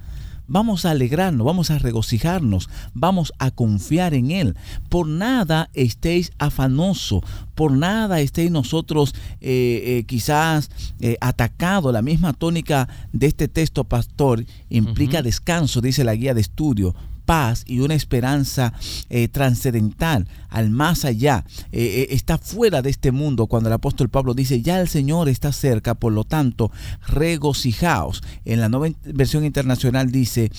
Vamos 0.50 0.86
a 0.86 0.92
alegrarnos, 0.92 1.44
vamos 1.44 1.70
a 1.70 1.78
regocijarnos, 1.78 2.70
vamos 2.94 3.34
a 3.38 3.50
confiar 3.50 4.14
en 4.14 4.30
Él. 4.30 4.56
Por 4.88 5.06
nada 5.06 5.68
estéis 5.74 6.32
afanoso, 6.38 7.22
por 7.54 7.72
nada 7.72 8.20
estéis 8.20 8.50
nosotros 8.50 9.14
eh, 9.42 9.82
eh, 9.84 10.04
quizás 10.06 10.70
eh, 11.00 11.18
atacados. 11.20 11.92
La 11.92 12.00
misma 12.00 12.32
tónica 12.32 12.88
de 13.12 13.26
este 13.26 13.48
texto, 13.48 13.84
pastor, 13.84 14.46
implica 14.70 15.20
descanso, 15.20 15.82
dice 15.82 16.02
la 16.02 16.14
guía 16.14 16.32
de 16.32 16.40
estudio 16.40 16.94
paz 17.28 17.62
y 17.66 17.80
una 17.80 17.94
esperanza 17.94 18.72
eh, 19.10 19.28
trascendental 19.28 20.26
al 20.48 20.70
más 20.70 21.04
allá. 21.04 21.44
Eh, 21.72 21.82
eh, 21.82 22.06
está 22.12 22.38
fuera 22.38 22.80
de 22.80 22.88
este 22.88 23.12
mundo 23.12 23.48
cuando 23.48 23.68
el 23.68 23.74
apóstol 23.74 24.08
Pablo 24.08 24.32
dice, 24.32 24.62
ya 24.62 24.80
el 24.80 24.88
Señor 24.88 25.28
está 25.28 25.52
cerca, 25.52 25.94
por 25.94 26.14
lo 26.14 26.24
tanto, 26.24 26.72
regocijaos. 27.06 28.22
En 28.46 28.60
la 28.60 28.70
nueva 28.70 28.96
versión 29.04 29.44
internacional 29.44 30.10
dice, 30.10 30.50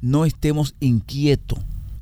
no 0.00 0.24
estemos 0.24 0.76
inquietos 0.78 1.58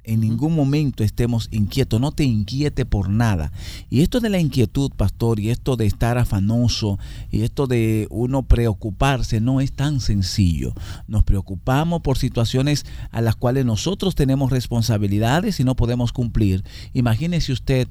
en 0.09 0.21
ningún 0.21 0.55
momento 0.55 1.05
estemos 1.05 1.49
inquietos, 1.51 2.01
no 2.01 2.13
te 2.13 2.25
inquiete 2.25 2.87
por 2.87 3.11
nada. 3.11 3.53
Y 3.91 4.01
esto 4.01 4.21
de 4.21 4.31
la 4.31 4.41
inquietud, 4.41 4.91
pastor, 4.97 5.39
y 5.39 5.51
esto 5.51 5.77
de 5.77 5.87
estar 5.87 6.17
afanoso, 6.17 6.99
y 7.31 7.43
esto 7.43 7.67
de 7.67 8.07
uno 8.11 8.43
preocuparse, 8.43 9.41
no 9.41 9.61
es 9.61 9.73
tan 9.73 10.01
sencillo. 10.01 10.73
Nos 11.07 11.25
preocupamos 11.25 12.01
por 12.01 12.17
situaciones 12.17 12.87
a 13.11 13.21
las 13.21 13.37
cuales 13.37 13.67
nosotros 13.67 14.15
tenemos 14.15 14.51
responsabilidades 14.51 15.61
y 15.61 15.65
no 15.65 15.77
podemos 15.77 16.13
cumplir. 16.13 16.65
Imagínese 16.95 17.53
usted 17.53 17.87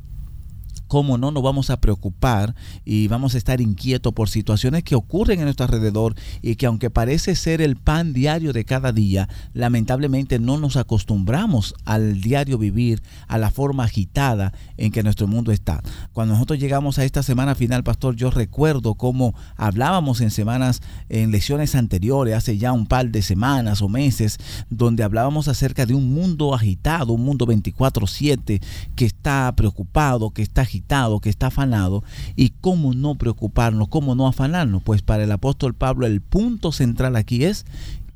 cómo 0.88 1.18
no 1.18 1.32
nos 1.32 1.44
vamos 1.44 1.70
a 1.70 1.80
preocupar 1.80 2.56
y 2.86 3.08
vamos 3.08 3.36
a 3.36 3.38
estar 3.38 3.62
inquietos 3.62 4.14
por 4.14 4.30
situaciones 4.30 4.84
que 4.84 4.96
ocurren 4.96 5.40
en 5.40 5.46
nuestro 5.46 5.66
alrededor 5.66 6.16
y 6.42 6.56
que 6.56 6.66
aunque 6.66 6.90
parece 6.90 7.36
ser 7.36 7.62
el 7.62 7.76
pan 7.76 8.14
diario 8.14 8.54
de 8.54 8.66
cada 8.66 8.92
día, 8.92 9.30
lamentablemente 9.54 10.40
no 10.40 10.58
nos 10.58 10.78
acostumbramos 10.78 11.76
al 11.86 12.22
diario 12.22 12.58
vivir, 12.58 13.02
a 13.28 13.38
la 13.38 13.52
forma 13.52 13.84
agitada 13.84 14.54
en 14.78 14.92
que 14.92 15.04
nuestro 15.04 15.28
mundo 15.28 15.52
está. 15.52 15.82
Cuando 16.14 16.34
nosotros 16.34 16.60
llegamos 16.60 17.00
a 17.00 17.04
esta 17.04 17.24
semana 17.24 17.56
final, 17.56 17.84
pastor, 17.84 18.16
yo 18.16 18.32
recuerdo 18.32 18.96
cómo 18.96 19.36
hablábamos 19.56 20.22
en 20.22 20.32
semanas, 20.32 20.82
en 21.10 21.32
lecciones 21.32 21.76
anteriores, 21.76 22.36
hace 22.36 22.58
ya 22.58 22.72
un 22.72 22.86
par 22.86 23.10
de 23.10 23.22
semanas 23.22 23.82
o 23.82 23.90
meses, 23.90 24.38
donde 24.70 25.04
hablábamos 25.04 25.48
acerca 25.48 25.86
de 25.86 25.94
un 25.94 26.14
mundo 26.14 26.54
agitado, 26.54 27.14
un 27.14 27.26
mundo 27.26 27.46
24/7 27.46 28.62
que 28.96 29.06
está 29.06 29.54
preocupado, 29.56 30.32
que 30.32 30.42
está 30.42 30.62
agitado 30.62 30.77
que 31.22 31.30
está 31.30 31.48
afanado. 31.48 32.04
¿Y 32.36 32.50
cómo 32.62 32.94
no 32.94 33.16
preocuparnos? 33.16 33.88
¿Cómo 33.88 34.16
no 34.16 34.28
afanarnos? 34.28 34.84
Pues 34.84 35.02
para 35.02 35.24
el 35.24 35.32
apóstol 35.32 35.74
Pablo 35.74 36.06
el 36.06 36.22
punto 36.22 36.72
central 36.72 37.16
aquí 37.16 37.44
es 37.44 37.66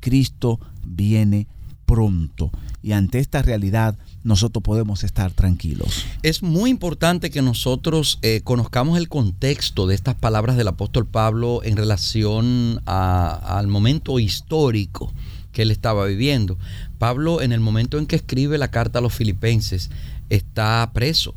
Cristo 0.00 0.60
viene 0.84 1.46
pronto. 1.86 2.50
Y 2.82 2.92
ante 2.92 3.18
esta 3.18 3.42
realidad 3.42 3.96
nosotros 4.24 4.62
podemos 4.62 5.04
estar 5.04 5.32
tranquilos. 5.32 6.04
Es 6.22 6.42
muy 6.42 6.70
importante 6.70 7.30
que 7.30 7.42
nosotros 7.42 8.18
eh, 8.22 8.40
conozcamos 8.42 8.98
el 8.98 9.08
contexto 9.08 9.86
de 9.86 9.94
estas 9.94 10.14
palabras 10.14 10.56
del 10.56 10.68
apóstol 10.68 11.06
Pablo 11.06 11.60
en 11.64 11.76
relación 11.76 12.80
al 12.86 13.66
momento 13.68 14.18
histórico 14.18 15.12
que 15.52 15.62
él 15.62 15.70
estaba 15.70 16.06
viviendo. 16.06 16.56
Pablo 16.98 17.42
en 17.42 17.52
el 17.52 17.60
momento 17.60 17.98
en 17.98 18.06
que 18.06 18.16
escribe 18.16 18.58
la 18.58 18.68
carta 18.68 18.98
a 18.98 19.02
los 19.02 19.12
filipenses 19.12 19.90
está 20.30 20.90
preso 20.94 21.34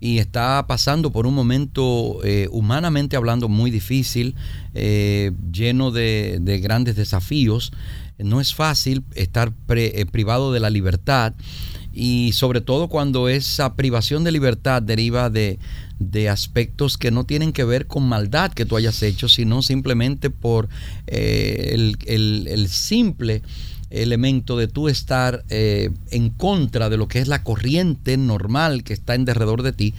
y 0.00 0.18
está 0.18 0.66
pasando 0.66 1.12
por 1.12 1.26
un 1.26 1.34
momento 1.34 2.20
eh, 2.24 2.48
humanamente 2.50 3.16
hablando 3.16 3.48
muy 3.48 3.70
difícil, 3.70 4.34
eh, 4.74 5.32
lleno 5.52 5.90
de, 5.90 6.60
grandes 6.62 6.96
desafíos. 6.96 7.72
No 8.18 8.40
es 8.40 8.54
fácil 8.54 9.04
estar 9.14 9.52
eh, 9.68 10.06
privado 10.10 10.52
de 10.52 10.60
la 10.60 10.70
libertad 10.70 11.34
y 11.92 12.30
sobre 12.32 12.60
todo 12.60 12.88
cuando 12.88 13.28
esa 13.28 13.74
privación 13.74 14.24
de 14.24 14.32
libertad 14.32 14.80
deriva 14.80 15.28
de, 15.28 15.58
aspectos 16.30 16.96
que 16.96 17.10
no 17.10 17.24
tienen 17.24 17.52
que 17.52 17.64
ver 17.64 17.86
con 17.86 18.08
maldad 18.08 18.52
que 18.52 18.64
tú 18.64 18.76
hayas 18.76 19.02
hecho, 19.02 19.28
sino 19.28 19.60
simplemente 19.60 20.30
por 20.30 20.70
el, 21.06 21.98
el 22.06 22.68
simple 22.68 23.42
elemento 23.90 24.56
de 24.56 24.68
tú 24.68 24.88
estar 24.88 25.44
eh, 25.48 25.90
en 26.10 26.30
contra 26.30 26.88
de 26.88 26.96
lo 26.96 27.08
que 27.08 27.18
es 27.18 27.28
la 27.28 27.42
corriente 27.42 28.16
normal 28.16 28.84
que 28.84 28.92
está 28.92 29.14
en 29.14 29.24
derredor 29.24 29.62
de 29.62 29.72
ti, 29.72 29.94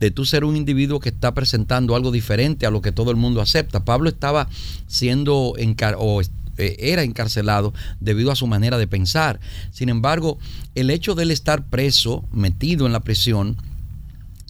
de 0.00 0.10
tú 0.10 0.24
ser 0.24 0.44
un 0.44 0.56
individuo 0.56 1.00
que 1.00 1.08
está 1.08 1.32
presentando 1.32 1.94
algo 1.96 2.10
diferente 2.10 2.66
a 2.66 2.70
lo 2.70 2.82
que 2.82 2.92
todo 2.92 3.10
el 3.10 3.16
mundo 3.16 3.40
acepta. 3.40 3.84
Pablo 3.84 4.08
estaba 4.08 4.48
siendo 4.86 5.54
o 5.98 6.20
eh, 6.58 6.76
era 6.78 7.02
encarcelado 7.02 7.72
debido 8.00 8.30
a 8.30 8.36
su 8.36 8.46
manera 8.46 8.78
de 8.78 8.86
pensar. 8.86 9.40
Sin 9.70 9.88
embargo, 9.88 10.38
el 10.74 10.90
hecho 10.90 11.14
de 11.14 11.22
él 11.24 11.30
estar 11.30 11.66
preso, 11.66 12.24
metido 12.32 12.86
en 12.86 12.92
la 12.92 13.00
prisión, 13.00 13.56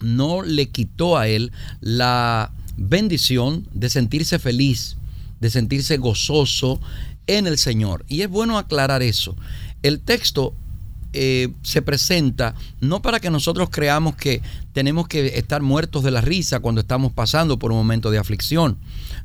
no 0.01 0.41
le 0.41 0.69
quitó 0.69 1.17
a 1.17 1.27
él 1.27 1.51
la 1.81 2.51
bendición 2.77 3.67
de 3.73 3.89
sentirse 3.89 4.39
feliz, 4.39 4.97
de 5.39 5.49
sentirse 5.49 5.97
gozoso 5.97 6.79
en 7.27 7.47
el 7.47 7.57
Señor. 7.57 8.05
Y 8.07 8.21
es 8.21 8.29
bueno 8.29 8.57
aclarar 8.57 9.03
eso. 9.03 9.35
El 9.83 9.99
texto 9.99 10.53
eh, 11.13 11.49
se 11.63 11.81
presenta 11.81 12.53
no 12.81 13.01
para 13.01 13.19
que 13.19 13.29
nosotros 13.29 13.69
creamos 13.71 14.15
que 14.15 14.41
tenemos 14.73 15.07
que 15.07 15.37
estar 15.39 15.61
muertos 15.61 16.03
de 16.03 16.11
la 16.11 16.21
risa 16.21 16.59
cuando 16.59 16.81
estamos 16.81 17.13
pasando 17.13 17.57
por 17.57 17.71
un 17.71 17.77
momento 17.77 18.11
de 18.11 18.17
aflicción. 18.17 18.77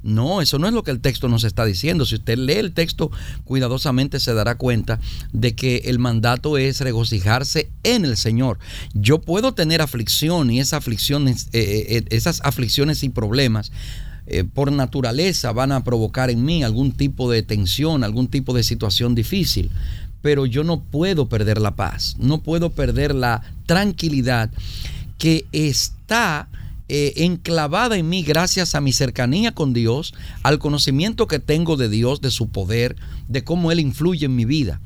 No, 0.03 0.41
eso 0.41 0.59
no 0.59 0.69
es 0.69 0.73
lo 0.73 0.85
que 0.85 0.93
el 0.93 1.01
texto 1.01 1.29
nos 1.29 1.45
está 1.45 1.65
diciendo. 1.65 2.07
Si 2.07 2.15
usted 2.15 2.39
lee 2.39 2.55
el 2.55 2.73
texto 2.73 3.11
cuidadosamente 3.45 4.21
se 4.21 4.33
dará 4.33 4.55
cuenta 4.55 5.01
de 5.33 5.55
que 5.55 5.83
el 5.85 5.99
mandato 5.99 6.57
es 6.57 6.81
regocijarse 6.81 7.69
en 7.83 8.05
el 8.05 8.17
Señor. 8.17 8.59
Yo 8.95 9.21
puedo 9.21 9.53
tener 9.53 9.83
aflicción 9.83 10.51
y 10.51 10.61
esas 10.61 10.79
aflicciones, 10.79 11.49
eh, 11.53 11.85
eh, 11.89 12.05
esas 12.11 12.41
aflicciones 12.45 13.03
y 13.03 13.09
problemas 13.09 13.73
eh, 14.27 14.45
por 14.45 14.71
naturaleza 14.71 15.53
van 15.53 15.73
a 15.73 15.85
provocar 15.85 16.31
en 16.31 16.45
mí 16.45 16.63
algún 16.63 16.93
tipo 16.93 17.31
de 17.31 17.43
tensión, 17.43 18.05
algún 18.05 18.29
tipo 18.29 18.55
de 18.55 18.63
situación 18.63 19.15
difícil. 19.15 19.71
Pero 20.23 20.47
yo 20.47 20.63
no 20.63 20.81
puedo 20.81 21.29
perder 21.29 21.61
la 21.61 21.75
paz, 21.75 22.17
no 22.19 22.43
puedo 22.43 22.71
perder 22.71 23.15
la 23.15 23.43
tranquilidad 23.67 24.51
que 25.19 25.45
está 25.53 26.49
eh, 26.89 27.25
enclavada 27.25 27.97
en 27.97 28.09
mí 28.09 28.23
gracias 28.23 28.75
a 28.75 28.81
mi 28.81 28.93
cercanía 28.93 29.53
con 29.53 29.73
Dios, 29.73 30.15
al 30.43 30.59
conocimiento 30.59 31.27
que 31.27 31.39
tengo 31.39 31.77
de 31.77 31.89
Dios, 31.89 32.21
de 32.21 32.31
su 32.31 32.51
poder, 32.51 32.97
de 33.29 33.43
cómo 33.43 33.73
Él 33.73 33.81
influye 33.81 34.27
en 34.27 34.37
mi 34.37 34.45
vida. 34.45 34.81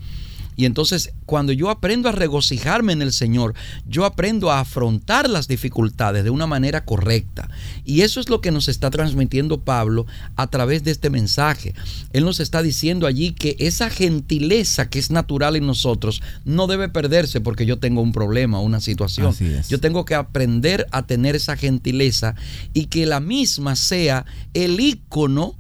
Y 0.57 0.65
entonces 0.65 1.13
cuando 1.27 1.53
yo 1.53 1.71
aprendo 1.71 2.09
a 2.09 2.13
regocijarme 2.13 2.93
en 2.93 3.03
el 3.03 3.13
Señor, 3.13 3.55
yo 3.87 4.05
aprendo 4.05 4.51
a 4.51 4.61
afrontar 4.61 5.29
las 5.29 5.49
dificultades 5.49 6.25
de 6.25 6.31
una 6.31 6.47
manera 6.47 6.85
correcta. 6.85 7.49
Y 7.85 8.03
eso 8.03 8.21
es 8.21 8.29
lo 8.29 8.41
que 8.41 8.51
nos 8.51 8.69
está 8.69 8.91
transmitiendo 8.91 9.61
Pablo 9.61 10.07
a 10.37 10.47
través 10.47 10.85
de 10.85 10.93
este 10.93 11.11
mensaje. 11.11 11.75
Él 12.13 12.25
nos 12.25 12.41
está 12.41 12.63
diciendo 12.63 13.07
allí 13.07 13.33
que 13.33 13.57
esa 13.59 13.91
gentileza 13.91 14.89
que 14.89 14.99
es 14.99 15.11
natural 15.11 15.57
en 15.57 15.67
nosotros 15.67 16.23
no 16.45 16.67
debe 16.67 16.89
perderse 16.89 17.41
porque 17.41 17.67
yo 17.67 17.79
tengo 17.79 18.01
un 18.01 18.13
problema, 18.13 18.61
una 18.61 18.81
situación. 18.81 19.35
Yo 19.69 19.81
tengo 19.81 20.05
que 20.05 20.15
aprender 20.15 20.87
a 20.91 21.07
tener 21.07 21.37
esa 21.37 21.57
gentileza 21.57 22.35
y 22.73 22.87
que 22.87 23.07
la 23.07 23.21
misma 23.21 23.77
sea 23.77 24.25
el 24.55 24.81
ícono 24.81 25.57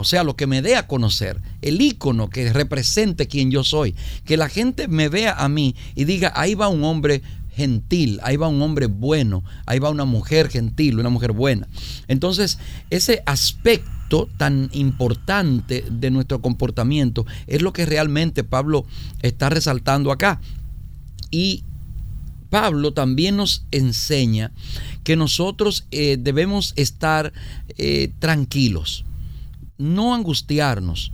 o 0.00 0.04
sea, 0.04 0.24
lo 0.24 0.36
que 0.36 0.46
me 0.46 0.62
dé 0.62 0.76
a 0.76 0.86
conocer, 0.86 1.40
el 1.62 1.80
icono 1.80 2.30
que 2.30 2.52
represente 2.52 3.28
quien 3.28 3.50
yo 3.50 3.64
soy, 3.64 3.94
que 4.24 4.36
la 4.36 4.48
gente 4.48 4.88
me 4.88 5.08
vea 5.08 5.32
a 5.32 5.48
mí 5.48 5.76
y 5.94 6.04
diga, 6.04 6.32
ahí 6.34 6.54
va 6.54 6.68
un 6.68 6.84
hombre 6.84 7.22
gentil, 7.54 8.18
ahí 8.22 8.36
va 8.36 8.48
un 8.48 8.62
hombre 8.62 8.86
bueno, 8.86 9.44
ahí 9.66 9.78
va 9.78 9.90
una 9.90 10.06
mujer 10.06 10.48
gentil, 10.48 10.98
una 10.98 11.10
mujer 11.10 11.32
buena. 11.32 11.68
Entonces, 12.08 12.58
ese 12.88 13.22
aspecto 13.26 14.28
tan 14.38 14.70
importante 14.72 15.84
de 15.90 16.10
nuestro 16.10 16.40
comportamiento 16.40 17.26
es 17.46 17.60
lo 17.60 17.72
que 17.72 17.84
realmente 17.84 18.42
Pablo 18.42 18.86
está 19.20 19.50
resaltando 19.50 20.10
acá. 20.10 20.40
Y 21.30 21.64
Pablo 22.48 22.92
también 22.92 23.36
nos 23.36 23.64
enseña 23.70 24.50
que 25.04 25.16
nosotros 25.16 25.86
eh, 25.90 26.16
debemos 26.18 26.72
estar 26.76 27.32
eh, 27.78 28.10
tranquilos, 28.18 29.04
no 29.80 30.14
angustiarnos. 30.14 31.12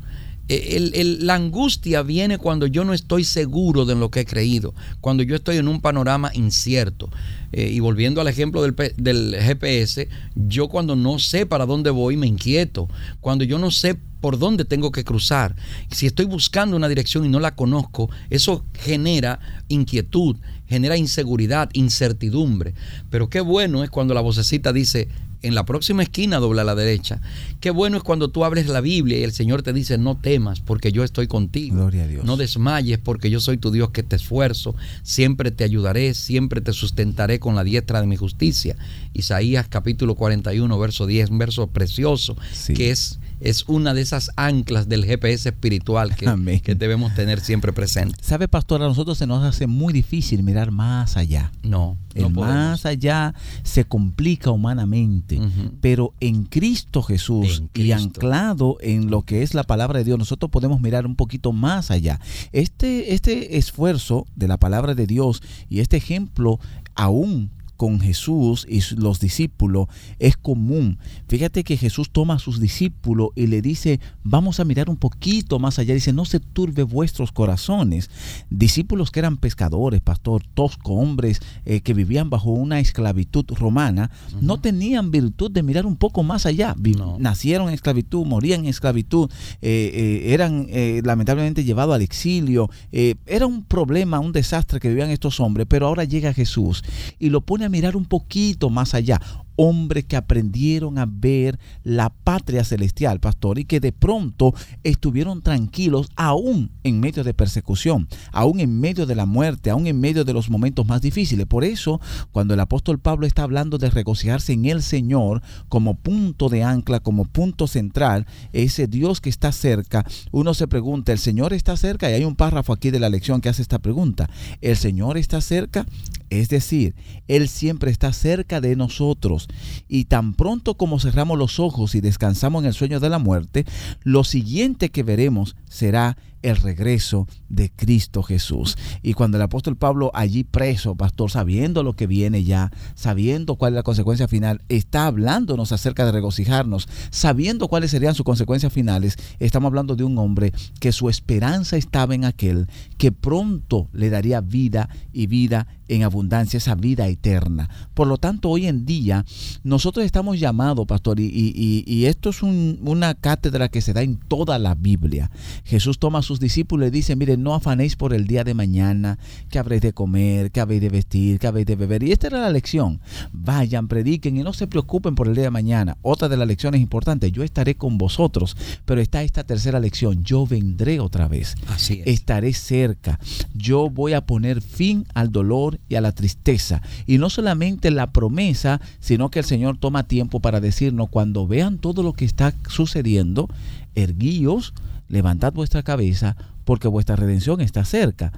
Eh, 0.48 1.16
la 1.20 1.34
angustia 1.34 2.02
viene 2.02 2.38
cuando 2.38 2.68
yo 2.68 2.84
no 2.84 2.94
estoy 2.94 3.24
seguro 3.24 3.84
de 3.84 3.96
lo 3.96 4.12
que 4.12 4.20
he 4.20 4.24
creído, 4.24 4.74
cuando 5.00 5.24
yo 5.24 5.34
estoy 5.34 5.56
en 5.56 5.66
un 5.66 5.80
panorama 5.80 6.30
incierto. 6.34 7.10
y 7.52 7.80
volviendo 7.80 8.20
al 8.20 8.28
ejemplo 8.28 8.62
del, 8.62 8.74
del, 8.96 9.34
GPS, 9.34 10.08
yo 10.34 10.68
cuando 10.68 10.94
no 10.94 11.18
sé 11.18 11.46
para 11.46 11.66
dónde 11.66 11.90
voy 11.90 12.16
me 12.16 12.26
inquieto. 12.26 12.88
Cuando 13.20 13.44
yo 13.44 13.58
no 13.58 13.70
sé 13.70 13.96
por 14.20 14.38
dónde 14.38 14.64
tengo 14.64 14.90
que 14.90 15.04
cruzar, 15.04 15.56
si 15.90 16.06
estoy 16.06 16.26
buscando 16.26 16.76
una 16.76 16.88
dirección 16.88 17.24
y 17.24 17.28
no 17.28 17.40
la 17.40 17.54
conozco, 17.54 18.10
eso 18.30 18.64
genera 18.74 19.40
inquietud, 19.68 20.36
genera 20.66 20.96
inseguridad, 20.96 21.70
incertidumbre. 21.72 22.74
Pero 23.10 23.28
qué 23.30 23.40
bueno 23.40 23.84
es 23.84 23.90
cuando 23.90 24.14
la 24.14 24.20
vocecita 24.20 24.72
dice, 24.72 25.08
en 25.46 25.54
la 25.54 25.64
próxima 25.64 26.02
esquina 26.02 26.38
dobla 26.38 26.62
a 26.62 26.64
la 26.64 26.74
derecha. 26.74 27.20
Qué 27.60 27.70
bueno 27.70 27.96
es 27.96 28.02
cuando 28.02 28.28
tú 28.28 28.44
abres 28.44 28.66
la 28.68 28.80
Biblia 28.80 29.18
y 29.18 29.22
el 29.22 29.32
Señor 29.32 29.62
te 29.62 29.72
dice, 29.72 29.98
no 29.98 30.16
temas 30.16 30.60
porque 30.60 30.92
yo 30.92 31.04
estoy 31.04 31.26
contigo. 31.26 31.76
Gloria 31.76 32.04
a 32.04 32.06
Dios. 32.06 32.24
No 32.24 32.36
desmayes 32.36 32.98
porque 32.98 33.30
yo 33.30 33.40
soy 33.40 33.56
tu 33.56 33.70
Dios 33.70 33.90
que 33.90 34.02
te 34.02 34.16
esfuerzo. 34.16 34.74
Siempre 35.02 35.50
te 35.50 35.64
ayudaré, 35.64 36.14
siempre 36.14 36.60
te 36.60 36.72
sustentaré 36.72 37.38
con 37.38 37.54
la 37.54 37.64
diestra 37.64 38.00
de 38.00 38.06
mi 38.06 38.16
justicia. 38.16 38.76
Isaías 39.14 39.66
capítulo 39.68 40.14
41, 40.14 40.78
verso 40.78 41.06
10, 41.06 41.30
un 41.30 41.38
verso 41.38 41.66
precioso 41.68 42.36
que 42.74 42.90
es 42.90 43.18
es 43.40 43.64
una 43.68 43.94
de 43.94 44.00
esas 44.00 44.30
anclas 44.36 44.88
del 44.88 45.04
GPS 45.04 45.48
espiritual 45.48 46.16
que, 46.16 46.60
que, 46.62 46.74
debemos 46.74 47.14
tener 47.14 47.40
siempre 47.40 47.72
presente. 47.72 48.16
¿Sabe, 48.22 48.48
pastor? 48.48 48.82
A 48.82 48.86
nosotros 48.86 49.18
se 49.18 49.26
nos 49.26 49.44
hace 49.44 49.66
muy 49.66 49.92
difícil 49.92 50.42
mirar 50.42 50.70
más 50.70 51.16
allá. 51.16 51.52
No. 51.62 51.96
El 52.14 52.30
más 52.30 52.86
allá 52.86 53.34
se 53.62 53.84
complica 53.84 54.50
humanamente, 54.50 55.38
pero 55.82 56.14
en 56.20 56.44
Cristo 56.44 57.02
Jesús 57.02 57.64
y 57.74 57.92
anclado 57.92 58.78
en 58.80 59.10
lo 59.10 59.22
que 59.22 59.42
es 59.42 59.52
la 59.52 59.64
palabra 59.64 59.98
de 59.98 60.04
Dios, 60.04 60.18
nosotros 60.18 60.50
podemos 60.50 60.80
mirar 60.80 61.04
un 61.04 61.14
poquito 61.14 61.52
más 61.52 61.90
allá. 61.90 62.18
Este, 62.52 63.12
este 63.12 63.58
esfuerzo 63.58 64.26
de 64.34 64.48
la 64.48 64.56
palabra 64.56 64.94
de 64.94 65.06
Dios 65.06 65.42
y 65.68 65.80
este 65.80 65.98
ejemplo 65.98 66.58
aún 66.94 67.50
con 67.76 68.00
Jesús 68.00 68.66
y 68.68 68.82
los 68.96 69.20
discípulos 69.20 69.88
es 70.18 70.36
común. 70.36 70.98
Fíjate 71.28 71.64
que 71.64 71.76
Jesús 71.76 72.10
toma 72.10 72.34
a 72.34 72.38
sus 72.38 72.60
discípulos 72.60 73.30
y 73.34 73.46
le 73.46 73.62
dice, 73.62 74.00
vamos 74.24 74.60
a 74.60 74.64
mirar 74.64 74.88
un 74.88 74.96
poquito 74.96 75.58
más 75.58 75.78
allá. 75.78 75.94
Dice, 75.94 76.12
no 76.12 76.24
se 76.24 76.40
turbe 76.40 76.82
vuestros 76.82 77.32
corazones. 77.32 78.10
Discípulos 78.50 79.10
que 79.10 79.20
eran 79.20 79.36
pescadores, 79.36 80.00
pastor, 80.00 80.42
tosco, 80.54 80.94
hombres 80.94 81.40
eh, 81.64 81.80
que 81.80 81.94
vivían 81.94 82.30
bajo 82.30 82.50
una 82.50 82.80
esclavitud 82.80 83.44
romana, 83.50 84.10
no 84.40 84.60
tenían 84.60 85.10
virtud 85.10 85.50
de 85.50 85.62
mirar 85.62 85.86
un 85.86 85.96
poco 85.96 86.22
más 86.22 86.46
allá. 86.46 86.74
Nacieron 87.18 87.68
en 87.68 87.74
esclavitud, 87.74 88.24
morían 88.24 88.60
en 88.60 88.66
esclavitud, 88.66 89.30
eh, 89.60 89.90
eh, 89.94 90.32
eran 90.32 90.66
lamentablemente 91.04 91.64
llevados 91.64 91.94
al 91.94 92.02
exilio. 92.02 92.70
era 92.90 93.46
un 93.46 93.64
problema, 93.64 94.20
un 94.20 94.32
desastre 94.32 94.80
que 94.80 94.88
vivían 94.88 95.10
estos 95.10 95.40
hombres, 95.40 95.66
pero 95.68 95.86
ahora 95.86 96.04
llega 96.04 96.32
Jesús 96.32 96.82
y 97.18 97.30
lo 97.30 97.40
pone 97.40 97.65
mirar 97.68 97.96
un 97.96 98.04
poquito 98.04 98.70
más 98.70 98.94
allá 98.94 99.20
hombres 99.56 100.04
que 100.04 100.16
aprendieron 100.16 100.98
a 100.98 101.06
ver 101.08 101.58
la 101.82 102.10
patria 102.10 102.64
celestial, 102.64 103.20
pastor, 103.20 103.58
y 103.58 103.64
que 103.64 103.80
de 103.80 103.92
pronto 103.92 104.54
estuvieron 104.84 105.42
tranquilos 105.42 106.08
aún 106.16 106.70
en 106.84 107.00
medio 107.00 107.24
de 107.24 107.34
persecución, 107.34 108.08
aún 108.32 108.60
en 108.60 108.78
medio 108.80 109.06
de 109.06 109.14
la 109.14 109.26
muerte, 109.26 109.70
aún 109.70 109.86
en 109.86 110.00
medio 110.00 110.24
de 110.24 110.32
los 110.32 110.50
momentos 110.50 110.86
más 110.86 111.00
difíciles. 111.00 111.46
Por 111.46 111.64
eso, 111.64 112.00
cuando 112.32 112.54
el 112.54 112.60
apóstol 112.60 112.98
Pablo 112.98 113.26
está 113.26 113.42
hablando 113.42 113.78
de 113.78 113.90
regocijarse 113.90 114.52
en 114.52 114.66
el 114.66 114.82
Señor 114.82 115.42
como 115.68 115.94
punto 115.94 116.48
de 116.48 116.62
ancla, 116.62 117.00
como 117.00 117.24
punto 117.24 117.66
central, 117.66 118.26
ese 118.52 118.86
Dios 118.86 119.20
que 119.20 119.30
está 119.30 119.52
cerca, 119.52 120.04
uno 120.30 120.54
se 120.54 120.68
pregunta, 120.68 121.12
¿el 121.12 121.18
Señor 121.18 121.52
está 121.52 121.76
cerca? 121.76 122.10
Y 122.10 122.14
hay 122.14 122.24
un 122.24 122.36
párrafo 122.36 122.72
aquí 122.72 122.90
de 122.90 123.00
la 123.00 123.08
lección 123.08 123.40
que 123.40 123.48
hace 123.48 123.62
esta 123.62 123.78
pregunta. 123.78 124.28
¿El 124.60 124.76
Señor 124.76 125.16
está 125.18 125.40
cerca? 125.40 125.86
Es 126.30 126.48
decir, 126.48 126.94
Él 127.28 127.48
siempre 127.48 127.90
está 127.90 128.12
cerca 128.12 128.60
de 128.60 128.76
nosotros. 128.76 129.45
Y 129.88 130.06
tan 130.06 130.34
pronto 130.34 130.76
como 130.76 130.98
cerramos 130.98 131.38
los 131.38 131.58
ojos 131.60 131.94
y 131.94 132.00
descansamos 132.00 132.62
en 132.62 132.68
el 132.68 132.74
sueño 132.74 133.00
de 133.00 133.08
la 133.08 133.18
muerte, 133.18 133.64
lo 134.02 134.24
siguiente 134.24 134.90
que 134.90 135.02
veremos 135.02 135.56
será 135.68 136.16
el 136.46 136.56
regreso 136.56 137.26
de 137.48 137.70
Cristo 137.70 138.22
Jesús. 138.22 138.78
Y 139.02 139.14
cuando 139.14 139.36
el 139.36 139.42
apóstol 139.42 139.76
Pablo 139.76 140.12
allí 140.14 140.44
preso, 140.44 140.94
pastor, 140.94 141.30
sabiendo 141.30 141.82
lo 141.82 141.94
que 141.94 142.06
viene 142.06 142.44
ya, 142.44 142.70
sabiendo 142.94 143.56
cuál 143.56 143.72
es 143.72 143.76
la 143.76 143.82
consecuencia 143.82 144.28
final, 144.28 144.62
está 144.68 145.06
hablándonos 145.06 145.72
acerca 145.72 146.06
de 146.06 146.12
regocijarnos, 146.12 146.88
sabiendo 147.10 147.66
cuáles 147.66 147.90
serían 147.90 148.14
sus 148.14 148.24
consecuencias 148.24 148.72
finales, 148.72 149.16
estamos 149.40 149.68
hablando 149.68 149.96
de 149.96 150.04
un 150.04 150.18
hombre 150.18 150.52
que 150.78 150.92
su 150.92 151.08
esperanza 151.08 151.76
estaba 151.76 152.14
en 152.14 152.24
aquel 152.24 152.68
que 152.96 153.10
pronto 153.10 153.88
le 153.92 154.10
daría 154.10 154.40
vida 154.40 154.88
y 155.12 155.26
vida 155.26 155.66
en 155.88 156.02
abundancia, 156.02 156.58
esa 156.58 156.74
vida 156.74 157.06
eterna. 157.08 157.68
Por 157.94 158.06
lo 158.06 158.18
tanto, 158.18 158.50
hoy 158.50 158.66
en 158.66 158.86
día 158.86 159.24
nosotros 159.62 160.04
estamos 160.04 160.38
llamados, 160.38 160.86
pastor, 160.86 161.18
y, 161.20 162.04
esto 162.06 162.30
es 162.30 162.42
una 162.42 163.14
cátedra 163.14 163.68
que 163.68 163.80
se 163.80 163.92
da 163.92 164.02
en 164.02 164.16
toda 164.16 164.58
la 164.58 164.74
Biblia. 164.74 165.30
Jesús 165.64 165.98
toma 165.98 166.22
sus 166.22 166.35
discípulos 166.40 166.88
y 166.88 166.90
dice, 166.90 167.16
miren, 167.16 167.42
no 167.42 167.54
afanéis 167.54 167.96
por 167.96 168.14
el 168.14 168.26
día 168.26 168.44
de 168.44 168.54
mañana, 168.54 169.18
que 169.50 169.58
habréis 169.58 169.82
de 169.82 169.92
comer, 169.92 170.50
que 170.50 170.60
habéis 170.60 170.80
de 170.80 170.88
vestir, 170.88 171.38
que 171.38 171.46
habéis 171.46 171.66
de 171.66 171.76
beber. 171.76 172.02
Y 172.02 172.12
esta 172.12 172.28
era 172.28 172.40
la 172.40 172.50
lección. 172.50 173.00
Vayan, 173.32 173.88
prediquen 173.88 174.36
y 174.36 174.42
no 174.42 174.52
se 174.52 174.66
preocupen 174.66 175.14
por 175.14 175.28
el 175.28 175.34
día 175.34 175.44
de 175.44 175.50
mañana. 175.50 175.96
Otra 176.02 176.28
de 176.28 176.36
las 176.36 176.48
lecciones 176.48 176.80
importantes, 176.80 177.32
yo 177.32 177.42
estaré 177.42 177.76
con 177.76 177.98
vosotros, 177.98 178.56
pero 178.84 179.00
está 179.00 179.22
esta 179.22 179.44
tercera 179.44 179.80
lección, 179.80 180.24
yo 180.24 180.46
vendré 180.46 181.00
otra 181.00 181.28
vez. 181.28 181.56
Así 181.68 182.02
Estaré 182.04 182.52
cerca. 182.52 183.18
Yo 183.54 183.90
voy 183.90 184.12
a 184.12 184.26
poner 184.26 184.60
fin 184.60 185.06
al 185.14 185.32
dolor 185.32 185.78
y 185.88 185.94
a 185.94 186.00
la 186.00 186.12
tristeza. 186.12 186.82
Y 187.06 187.18
no 187.18 187.30
solamente 187.30 187.90
la 187.90 188.12
promesa, 188.12 188.80
sino 189.00 189.30
que 189.30 189.40
el 189.40 189.44
Señor 189.44 189.78
toma 189.78 190.06
tiempo 190.08 190.40
para 190.40 190.60
decirnos, 190.60 191.08
cuando 191.10 191.46
vean 191.46 191.78
todo 191.78 192.02
lo 192.02 192.12
que 192.12 192.24
está 192.24 192.54
sucediendo, 192.68 193.48
erguíos, 193.94 194.74
levantad 195.08 195.52
vuestra 195.52 195.82
cabeza 195.82 196.36
porque 196.64 196.88
vuestra 196.88 197.16
redención 197.16 197.60
está 197.60 197.84
cerca. 197.84 198.32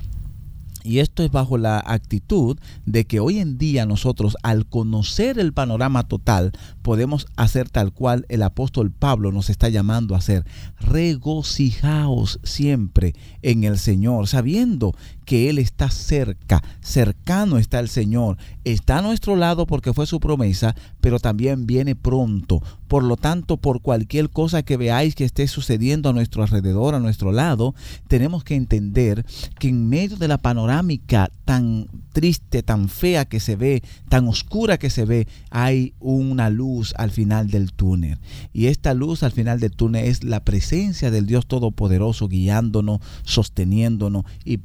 Y 0.85 1.01
esto 1.01 1.23
es 1.23 1.31
bajo 1.31 1.59
la 1.59 1.83
actitud 1.85 2.57
de 2.87 3.05
que 3.05 3.21
hoy 3.21 3.41
en 3.41 3.59
día 3.59 3.85
nosotros 3.85 4.37
al 4.43 4.65
conocer 4.65 5.39
el 5.39 5.53
panorama 5.53 6.07
total 6.07 6.53
podemos 6.83 7.27
hacer 7.37 7.69
tal 7.69 7.93
cual 7.93 8.25
el 8.29 8.43
apóstol 8.43 8.91
Pablo 8.91 9.33
nos 9.33 9.51
está 9.51 9.69
llamando 9.69 10.15
a 10.15 10.19
hacer. 10.19 10.47
Regocijaos 10.79 12.41
siempre 12.45 13.15
en 13.43 13.65
el 13.65 13.79
Señor, 13.79 14.29
sabiendo 14.29 14.95
que 15.29 15.51
Él 15.51 15.59
está 15.59 15.91
cerca, 15.91 16.63
cercano 16.81 17.59
está 17.59 17.81
el 17.81 17.91
Señor, 17.91 18.39
está 18.65 18.97
a 18.97 19.03
nuestro 19.03 19.37
lado 19.37 19.67
porque 19.67 19.93
fue 19.93 20.07
su 20.07 20.21
promesa, 20.21 20.75
pero 21.03 21.21
también 21.21 21.67
viene 21.67 21.95
pronto. 21.95 22.63
Por 22.89 23.05
lo 23.05 23.19
tanto, 23.19 23.59
por 23.59 23.83
cualquier 23.83 24.31
cosa 24.31 24.63
que 24.63 24.79
veáis 24.79 25.15
que 25.15 25.25
esté 25.25 25.47
sucediendo 25.47 26.09
a 26.09 26.15
nuestro 26.15 26.43
alrededor, 26.43 26.95
a 26.95 27.01
nuestro 27.01 27.31
lado, 27.31 27.75
tenemos 28.09 28.43
que 28.43 28.55
entender 28.55 29.27
que 29.59 29.69
en 29.69 29.87
medio 29.91 30.17
de 30.17 30.29
la 30.29 30.39
panorámica 30.39 31.31
tan 31.45 31.89
triste, 32.13 32.63
tan 32.63 32.89
fea 32.89 33.27
que 33.27 33.39
se 33.39 33.57
ve, 33.57 33.83
tan 34.09 34.27
oscura 34.29 34.79
que 34.79 34.89
se 34.89 35.05
ve, 35.05 35.29
hay 35.51 35.93
una 36.01 36.49
luz 36.49 36.95
al 36.97 37.11
final 37.11 37.51
del 37.51 37.73
túnel. 37.73 38.19
Y 38.55 38.67
esta 38.67 38.95
luz 38.95 39.23
al 39.23 39.33
final 39.33 39.61
del 39.61 39.73
túnel 39.73 40.07
es 40.07 40.25
la 40.25 40.41
presencia 40.41 41.11
del 41.11 41.27
Dios 41.27 41.47
Todopoderoso 41.47 42.29
guiándonos, 42.29 43.01
sosteniéndonos 43.25 44.25
y 44.45 44.57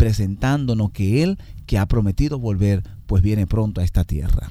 que 0.93 1.23
Él, 1.23 1.37
que 1.65 1.77
ha 1.77 1.85
prometido 1.85 2.39
volver, 2.39 2.83
pues 3.07 3.21
viene 3.21 3.47
pronto 3.47 3.81
a 3.81 3.83
esta 3.83 4.03
tierra. 4.03 4.49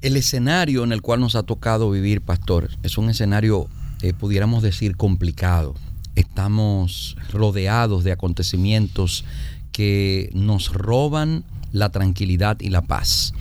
El 0.00 0.16
escenario 0.16 0.84
en 0.84 0.92
el 0.92 1.02
cual 1.02 1.20
nos 1.20 1.34
ha 1.34 1.42
tocado 1.42 1.90
vivir, 1.90 2.20
pastor, 2.20 2.70
es 2.82 2.98
un 2.98 3.10
escenario, 3.10 3.66
eh, 4.02 4.12
pudiéramos 4.12 4.62
decir, 4.62 4.96
complicado. 4.96 5.74
Estamos 6.14 7.16
rodeados 7.32 8.04
de 8.04 8.12
acontecimientos 8.12 9.24
que 9.72 10.30
nos 10.34 10.72
roban 10.72 11.44
la 11.72 11.90
tranquilidad 11.90 12.60
y 12.60 12.70
la 12.70 12.82
paz. 12.82 13.34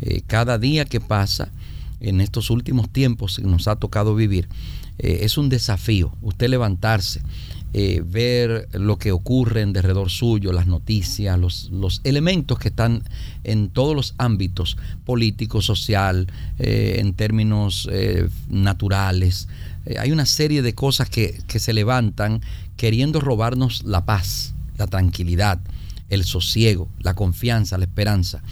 Eh, 0.00 0.22
cada 0.26 0.58
día 0.58 0.84
que 0.84 1.00
pasa, 1.00 1.50
en 2.00 2.20
estos 2.20 2.50
últimos 2.50 2.90
tiempos 2.90 3.36
que 3.36 3.42
nos 3.48 3.68
ha 3.68 3.76
tocado 3.76 4.14
vivir, 4.14 4.48
eh, 4.98 5.20
es 5.22 5.38
un 5.38 5.48
desafío 5.48 6.12
usted 6.22 6.48
levantarse, 6.48 7.20
eh, 7.72 8.02
ver 8.04 8.68
lo 8.72 8.98
que 8.98 9.12
ocurre 9.12 9.60
en 9.60 9.72
derredor 9.72 10.10
suyo, 10.10 10.52
las 10.52 10.66
noticias, 10.66 11.38
los, 11.38 11.70
los, 11.70 12.00
elementos 12.04 12.58
que 12.58 12.68
están 12.68 13.02
en 13.44 13.68
todos 13.68 13.94
los 13.94 14.14
ámbitos, 14.18 14.76
político, 15.04 15.60
social, 15.60 16.26
eh, 16.58 16.96
en 16.98 17.14
términos 17.14 17.88
naturales. 18.48 19.48
hay 19.98 20.12
una 20.12 20.26
serie 20.26 20.62
de 20.62 20.74
cosas 20.74 21.10
que, 21.10 21.40
que 21.46 21.58
se 21.58 21.72
levantan 21.72 22.40
queriendo 22.76 23.20
robarnos 23.20 23.84
la 23.84 24.04
paz, 24.04 24.54
la 24.78 24.86
tranquilidad, 24.86 25.60
el 26.08 26.24
sosiego, 26.24 26.88
la 27.00 27.14
confianza, 27.14 27.78
la 27.78 27.84
esperanza. 27.84 28.42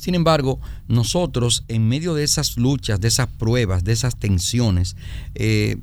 Sin 0.00 0.14
embargo, 0.14 0.58
nosotros 0.88 1.64
en 1.68 1.86
medio 1.86 2.14
de 2.14 2.24
esas 2.24 2.56
luchas, 2.56 3.02
de 3.02 3.08
esas 3.08 3.26
pruebas, 3.26 3.84
de 3.84 3.92
esas 3.92 4.16
tensiones, 4.16 4.96
eh, 5.34 5.76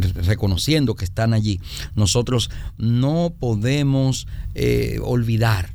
reconociendo 0.00 0.94
que 0.94 1.04
están 1.04 1.34
allí, 1.34 1.60
nosotros 1.94 2.50
no 2.78 3.32
podemos 3.38 4.26
eh, 4.54 4.98
olvidar 5.02 5.70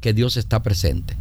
que 0.00 0.12
Dios 0.12 0.36
está 0.36 0.62
presente. 0.62 1.16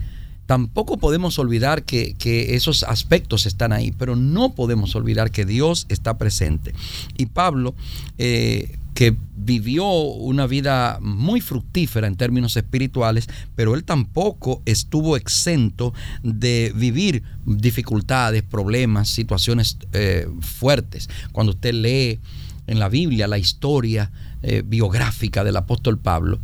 Tampoco 0.45 0.97
podemos 0.97 1.39
olvidar 1.39 1.83
que, 1.83 2.15
esos 2.55 2.83
aspectos 2.83 3.45
están 3.45 3.73
ahí, 3.73 3.91
pero 3.91 4.15
no 4.15 4.55
podemos 4.55 4.95
olvidar 4.95 5.29
que 5.29 5.45
Dios 5.45 5.85
está 5.89 6.17
presente. 6.17 6.73
Y 7.17 7.25
Pablo 7.25 7.75
eh, 8.17 8.77
que 8.97 9.15
vivió 9.35 9.85
una 9.85 10.47
vida 10.47 10.97
muy 11.03 11.39
fructífera 11.39 12.07
en 12.07 12.15
términos 12.15 12.57
espirituales, 12.57 13.27
pero 13.55 13.75
él 13.75 13.83
tampoco 13.83 14.63
estuvo 14.65 15.15
exento 15.15 15.93
de 16.23 16.73
vivir 16.75 17.21
dificultades, 17.45 18.41
problemas, 18.41 19.09
situaciones 19.09 19.77
eh, 19.93 20.27
fuertes. 20.41 21.11
Cuando 21.31 21.51
usted 21.51 21.75
lee 21.75 22.19
en 22.65 22.79
la 22.79 22.89
Biblia 22.89 23.27
la 23.27 23.37
historia 23.37 24.09
eh, 24.41 24.63
biográfica 24.65 25.43
del 25.43 25.57
apóstol 25.57 25.99
Pablo, 25.99 26.39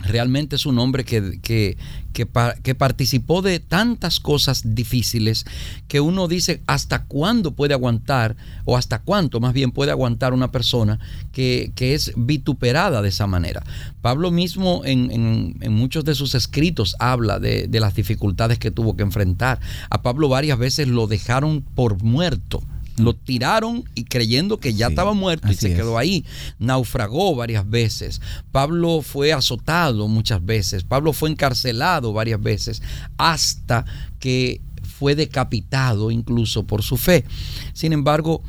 realmente 0.00 0.56
es 0.56 0.66
un 0.66 0.78
hombre 0.78 1.04
que, 1.04 1.40
que, 1.40 1.78
que, 2.12 2.26
participó 2.74 3.42
de 3.42 3.60
tantas 3.60 4.20
cosas 4.20 4.74
difíciles 4.74 5.44
que 5.88 6.00
uno 6.00 6.28
dice 6.28 6.62
hasta 6.66 7.04
cuándo 7.04 7.52
puede 7.52 7.74
aguantar, 7.74 8.36
o 8.64 8.76
hasta 8.76 9.00
cuánto 9.00 9.40
más 9.40 9.52
bien 9.52 9.72
puede 9.72 9.90
aguantar 9.90 10.32
una 10.32 10.50
persona 10.50 10.98
que, 11.32 11.72
es 11.76 12.12
vituperada 12.16 13.02
de 13.02 13.08
esa 13.08 13.26
manera. 13.26 13.64
Pablo 14.00 14.30
mismo 14.30 14.82
en, 14.84 15.56
muchos 15.70 16.04
de 16.04 16.14
sus 16.14 16.34
escritos 16.34 16.94
habla 16.98 17.38
de, 17.38 17.66
de 17.66 17.80
las 17.80 17.94
dificultades 17.94 18.58
que 18.58 18.70
tuvo 18.70 18.96
que 18.96 19.02
enfrentar. 19.02 19.60
A 19.90 20.02
Pablo 20.02 20.28
varias 20.28 20.58
veces 20.58 20.88
lo 20.88 21.06
dejaron 21.06 21.62
por 21.62 22.02
muerto 22.02 22.62
lo 22.96 23.14
tiraron 23.14 23.84
y 23.94 24.04
creyendo 24.04 24.58
que 24.58 24.74
ya 24.74 24.88
estaba 24.88 25.12
muerto 25.14 25.50
y 25.50 25.54
se 25.54 25.74
quedó 25.74 25.98
ahí. 25.98 26.24
Naufragó 26.58 27.34
varias 27.34 27.68
veces. 27.68 28.20
Pablo 28.50 29.02
fue 29.02 29.32
azotado 29.32 30.08
muchas 30.08 30.44
veces. 30.44 30.84
Pablo 30.84 31.12
fue 31.12 31.30
encarcelado 31.30 32.12
varias 32.12 32.40
veces 32.40 32.82
hasta 33.16 33.84
que 34.18 34.60
fue 34.98 35.14
decapitado 35.14 36.10
incluso 36.10 36.64
por 36.64 36.82
su 36.82 36.96
fe. 36.96 37.24
Sin 37.72 37.92
embargo, 37.92 38.42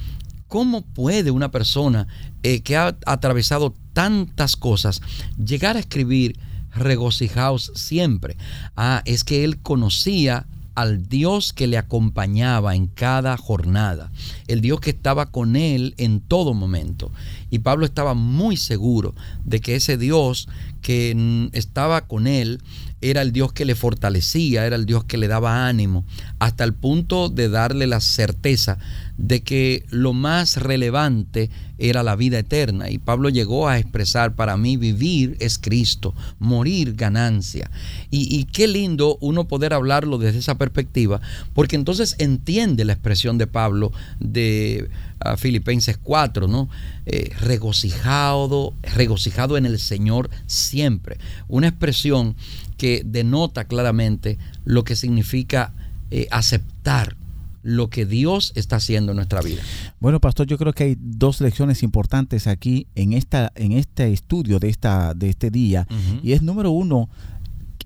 ¿cómo 0.48 0.82
puede 0.82 1.32
una 1.32 1.52
persona 1.52 2.08
eh, 2.44 2.62
que 2.62 2.78
ha 2.78 2.98
atravesado 3.06 3.74
tantas 3.94 4.56
cosas 4.56 5.02
llegar 5.44 5.78
a 5.78 5.80
escribir 5.80 6.38
regocijaos 6.76 7.72
siempre? 7.76 8.38
Ah, 8.76 9.02
es 9.06 9.24
que 9.24 9.44
él 9.44 9.60
conocía 9.62 10.46
al 10.76 11.08
Dios 11.08 11.54
que 11.54 11.68
le 11.68 11.78
acompañaba 11.78 12.76
en 12.76 12.88
cada 12.88 13.38
jornada, 13.38 14.12
el 14.48 14.62
Dios 14.62 14.80
que 14.80 14.90
estaba 14.90 15.28
con 15.28 15.56
él 15.56 15.94
en 15.98 16.20
todo 16.20 16.54
momento. 16.54 17.12
Y 17.50 17.60
Pablo 17.60 17.86
estaba 17.86 18.14
muy 18.14 18.58
seguro 18.58 19.14
de 19.46 19.60
que 19.60 19.76
ese 19.76 19.98
Dios 19.98 20.48
que 20.82 21.50
estaba 21.54 22.08
con 22.08 22.28
él 22.28 22.62
era 23.04 23.22
el 23.22 23.34
Dios 23.34 23.52
que 23.52 23.66
le 23.66 23.76
fortalecía, 23.76 24.66
era 24.66 24.78
el 24.78 24.86
Dios 24.86 25.04
que 25.04 25.18
le 25.18 25.28
daba 25.28 25.68
ánimo, 25.68 26.06
hasta 26.40 26.64
el 26.64 26.74
punto 26.74 27.28
de 27.28 27.50
darle 27.50 27.86
la 27.86 28.00
certeza 28.00 28.78
de 29.18 29.44
que 29.44 29.86
lo 29.90 30.14
más 30.14 30.58
relevante 30.58 31.50
era 31.78 32.02
la 32.02 32.16
vida 32.16 32.40
eterna. 32.40 32.90
Y 32.90 32.98
Pablo 32.98 33.30
llegó 33.30 33.68
a 33.68 33.78
expresar, 33.78 34.36
para 34.36 34.56
mí 34.56 34.78
vivir 34.78 35.36
es 35.40 35.58
Cristo, 35.58 36.16
morir 36.40 36.94
ganancia. 36.96 37.70
Y, 38.10 38.46
qué 38.46 38.68
lindo 38.68 39.18
uno 39.20 39.48
poder 39.48 39.74
hablarlo 39.74 40.18
desde 40.18 40.40
esa 40.40 40.58
perspectiva, 40.58 41.20
porque 41.54 41.76
entonces 41.76 42.16
entiende 42.20 42.86
la 42.86 42.94
expresión 42.94 43.38
de 43.38 43.48
Pablo 43.48 43.92
de 44.20 44.90
ah, 45.20 45.36
Filipenses 45.36 45.98
4, 45.98 46.48
¿no? 46.48 46.70
Eh, 47.06 47.32
regocijado, 47.40 48.74
regocijado 48.96 49.58
en 49.58 49.66
el 49.66 49.80
Señor 49.80 50.30
siempre. 50.46 51.18
Una 51.48 51.68
expresión 51.68 52.36
que 52.84 53.02
denota 53.06 53.64
claramente 53.64 54.38
lo 54.66 54.84
que 54.84 54.98
significa 54.98 55.74
eh, 56.12 56.28
aceptar 56.32 57.16
lo 57.62 57.90
que 57.90 58.06
Dios 58.06 58.52
está 58.56 58.76
haciendo 58.76 59.14
en 59.14 59.16
nuestra 59.16 59.42
vida. 59.42 59.62
Bueno, 60.02 60.20
pastor, 60.20 60.48
yo 60.48 60.58
creo 60.58 60.74
que 60.74 60.84
hay 60.84 60.98
dos 61.00 61.40
lecciones 61.40 61.82
importantes 61.82 62.46
aquí 62.46 62.88
en 62.96 63.14
esta 63.14 63.54
en 63.56 63.72
este 63.72 64.12
estudio 64.12 64.60
de 64.60 64.68
esta 64.68 65.14
de 65.14 65.30
este 65.30 65.50
día. 65.50 65.88
Y 66.22 66.34
es 66.34 66.42
número 66.42 66.72
uno, 66.72 67.08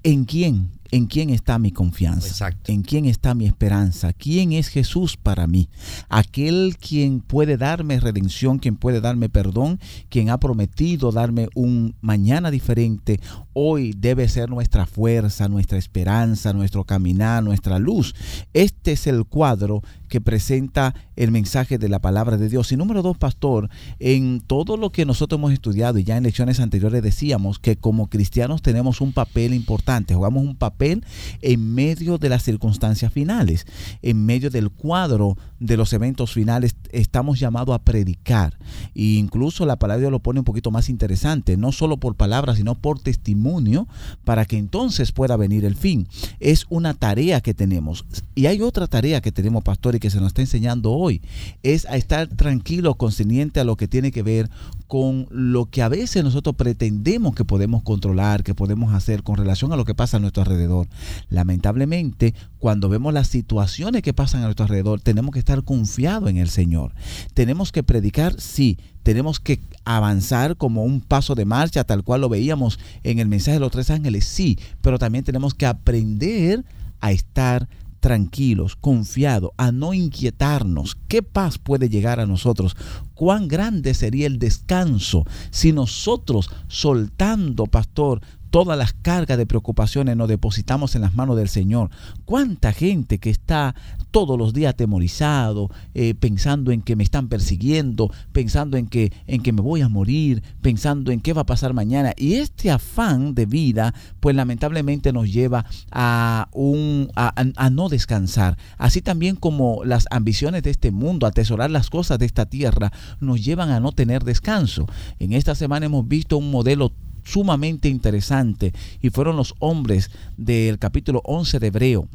¿en 0.02 0.26
quién 0.26 0.72
¿En 0.91 1.08
quién 1.08 1.30
está 1.30 1.60
mi 1.60 1.71
confianza? 1.71 2.50
¿En 2.67 2.82
quién 2.82 3.06
está 3.06 3.34
mi 3.34 3.45
esperanza? 3.45 4.13
¿Quién 4.13 4.54
es 4.54 4.67
Jesús 4.69 5.17
para 5.17 5.47
mí? 5.47 5.69
Aquel 6.10 6.78
quien 6.80 7.19
puede 7.19 7.58
darme 7.58 8.00
redención, 8.00 8.60
quien 8.60 8.76
puede 8.76 9.02
darme 9.02 9.30
perdón, 9.30 9.80
quien 10.10 10.30
ha 10.30 10.39
prometido 10.39 11.12
darme 11.12 11.47
un 11.56 11.95
mañana 12.02 12.52
diferente, 12.52 13.19
hoy 13.54 13.93
debe 13.97 14.28
ser 14.30 14.50
nuestra 14.50 14.86
fuerza, 14.86 15.47
nuestra 15.47 15.78
esperanza, 15.78 16.54
nuestro 16.54 16.84
caminar, 16.84 17.43
nuestra 17.43 17.80
luz. 17.80 18.15
Este 18.54 18.93
es 18.93 19.08
el 19.08 19.26
cuadro 19.26 19.82
que 20.08 20.22
presenta 20.22 20.96
el 21.15 21.32
mensaje 21.32 21.78
de 21.78 21.89
la 21.89 22.00
palabra 22.00 22.38
de 22.38 22.50
Dios. 22.50 22.72
Y 22.72 22.78
número 22.78 23.02
dos, 23.02 23.17
pastor, 23.17 23.70
en 24.00 24.41
todo 24.41 24.78
lo 24.78 24.91
que 24.91 25.06
nosotros 25.06 25.39
hemos 25.39 25.54
estudiado 25.54 26.00
y 26.00 26.04
ya 26.04 26.17
en 26.17 26.24
lecciones 26.24 26.60
anteriores 26.60 27.02
decíamos 27.02 27.60
que 27.60 27.76
como 27.76 28.10
cristianos 28.10 28.62
tenemos 28.62 29.02
un 29.02 29.13
papel 29.13 29.54
importante, 29.54 30.15
jugamos 30.15 30.43
un 30.43 30.56
papel 30.56 31.06
en 31.41 31.74
medio 31.74 32.17
de 32.17 32.30
las 32.30 32.43
circunstancias 32.43 33.12
finales, 33.12 33.65
en 34.02 34.26
medio 34.26 34.50
del 34.50 34.70
cuadro 34.70 35.38
de 35.60 35.78
los 35.78 35.93
eventos 35.93 36.34
finales, 36.34 36.76
estamos 36.91 37.39
llamados 37.39 37.74
a 37.74 37.80
predicar. 37.80 38.58
E 38.96 39.04
incluso 39.17 39.65
la 39.65 39.78
palabra 39.78 39.98
de 39.98 40.02
Dios 40.04 40.12
lo 40.12 40.20
pone 40.20 40.39
un 40.39 40.46
poquito 40.46 40.72
más 40.72 40.89
interesante, 40.89 41.58
no 41.58 41.72
solo 41.72 41.98
por 41.98 42.15
palabras, 42.15 42.58
sino 42.58 42.76
por 42.76 43.00
testimonio, 43.00 43.88
para 44.24 44.46
que 44.46 44.58
entonces 44.58 45.12
pueda 45.12 45.38
venir 45.38 45.65
el 45.65 45.76
fin. 45.76 46.08
Es 46.39 46.65
una 46.70 46.93
tarea 46.93 47.41
que 47.41 47.54
tenemos. 47.54 48.06
Y 48.36 48.46
hay 48.46 48.62
otra 48.62 48.88
tarea 48.88 49.22
que 49.22 49.32
tenemos, 49.32 49.63
pastor, 49.63 49.96
que 50.00 50.10
se 50.10 50.20
nos 50.20 50.28
está 50.28 50.42
enseñando 50.42 50.92
hoy, 50.92 51.22
es 51.64 51.86
a 51.86 51.98
estar 51.98 52.28
tranquilo, 52.28 52.96
consciente 52.96 53.60
a 53.60 53.64
lo 53.64 53.76
que 53.76 53.88
tiene 53.88 54.12
que 54.12 54.24
ver 54.24 54.50
con 54.88 55.28
lo 55.30 55.66
que 55.66 55.82
a 55.82 55.90
veces 55.90 56.24
nosotros 56.24 56.56
pretendemos 56.56 57.36
que 57.36 57.44
podemos 57.44 57.84
controlar, 57.84 58.44
que 58.44 58.56
podemos 58.56 58.94
hacer 58.94 59.24
con 59.24 59.38
relación 59.38 59.74
a 59.74 59.76
lo 59.76 59.86
que 59.86 59.96
pasa 59.96 60.18
a 60.18 60.20
nuestro 60.20 60.44
alrededor. 60.44 60.88
Lamentablemente, 61.30 62.34
cuando 62.60 62.88
vemos 62.90 63.14
las 63.14 63.28
situaciones 63.28 64.02
que 64.02 64.14
pasan 64.14 64.42
a 64.42 64.46
nuestro 64.46 64.64
alrededor, 64.64 65.02
tenemos 65.02 65.32
que 65.32 65.40
estar 65.40 65.64
confiados 65.64 66.30
en 66.30 66.38
el 66.38 66.50
Señor. 66.50 66.94
Tenemos 67.34 67.72
que 67.72 67.84
predicar, 67.84 68.40
sí, 68.40 68.78
tenemos 69.04 69.40
que 69.40 69.62
avanzar 69.86 70.58
como 70.58 70.84
un 70.84 71.02
paso 71.02 71.36
de 71.36 71.46
marcha, 71.46 71.84
tal 71.84 72.04
cual 72.04 72.22
lo 72.22 72.30
veíamos 72.30 72.80
en 73.04 73.20
el 73.20 73.28
mensaje 73.28 73.54
de 73.54 73.62
los 73.62 73.72
tres 73.72 73.90
ángeles, 73.90 74.26
sí, 74.26 74.58
pero 74.82 75.00
también 75.00 75.24
tenemos 75.24 75.54
que 75.54 75.66
aprender 75.66 76.66
a 77.00 77.12
estar 77.12 77.68
tranquilos, 78.08 78.78
confiados, 78.78 79.52
a 79.58 79.74
no 79.74 79.93
inquietarnos. 79.93 80.96
¿Qué 81.10 81.22
paz 81.22 81.58
puede 81.58 81.89
llegar 81.89 82.22
a 82.22 82.26
nosotros? 82.26 82.78
¿Cuán 83.13 83.50
grande 83.50 83.93
sería 83.93 84.28
el 84.28 84.39
descanso 84.39 85.26
si 85.52 85.74
nosotros, 85.74 86.50
soltando, 86.70 87.65
pastor, 87.65 88.22
todas 88.58 88.76
las 88.76 88.93
cargas 88.93 89.38
de 89.38 89.46
preocupaciones 89.46 90.17
nos 90.17 90.28
depositamos 90.28 90.96
en 90.96 91.04
las 91.04 91.13
manos 91.13 91.38
del 91.38 91.48
Señor. 91.48 91.91
¿Cuánta 92.26 92.74
gente 92.74 93.20
que 93.20 93.30
está 93.30 93.76
todos 94.10 94.36
los 94.36 94.52
días 94.52 94.72
atemorizado, 94.72 95.70
eh, 95.93 96.15
pensando 96.15 96.72
en 96.72 96.82
que 96.82 96.96
me 96.96 97.04
están 97.04 97.28
persiguiendo, 97.28 98.12
pensando 98.32 98.76
en 98.78 98.88
que, 98.88 99.13
en 99.28 99.43
que 99.43 99.54
me 99.54 99.62
voy 99.62 99.82
a 99.82 99.89
morir, 99.89 100.41
pensando 100.60 101.12
en 101.12 101.20
qué 101.20 101.34
va 101.34 101.43
a 101.43 101.46
pasar 101.46 101.76
mañana? 101.76 102.13
Y 102.17 102.34
este 102.34 102.72
afán 102.72 103.36
de 103.36 103.46
vida, 103.46 103.93
pues 104.20 104.36
lamentablemente 104.36 105.13
nos 105.13 105.32
lleva 105.32 105.67
a, 105.91 106.50
un, 106.52 107.12
a, 107.15 107.70
no 107.70 107.89
descansar. 107.89 108.58
Así 108.80 109.04
también 109.04 109.36
como 109.36 109.86
las 109.86 110.08
ambiciones 110.10 110.63
de 110.63 110.72
este 110.72 110.89
mundo, 110.89 111.28
atesorar 111.28 111.70
las 111.70 111.91
cosas 111.91 112.17
de 112.17 112.26
esta 112.26 112.48
tierra, 112.48 112.91
nos 113.20 113.46
llevan 113.46 113.70
a 113.70 113.80
no 113.80 113.91
tener 113.91 114.24
descanso. 114.24 114.88
En 115.20 115.34
esta 115.34 115.54
semana 115.54 115.86
hemos 115.86 116.08
visto 116.08 116.39
un 116.39 116.50
modelo 116.50 116.91
sumamente 117.28 117.90
interesante 117.90 118.74
y 119.02 119.10
fueron 119.10 119.36
los 119.36 119.54
hombres 119.60 120.10
del 120.38 120.80
capítulo 120.80 121.22
11 121.26 121.60
de 121.60 121.68
Hebreo, 121.68 122.08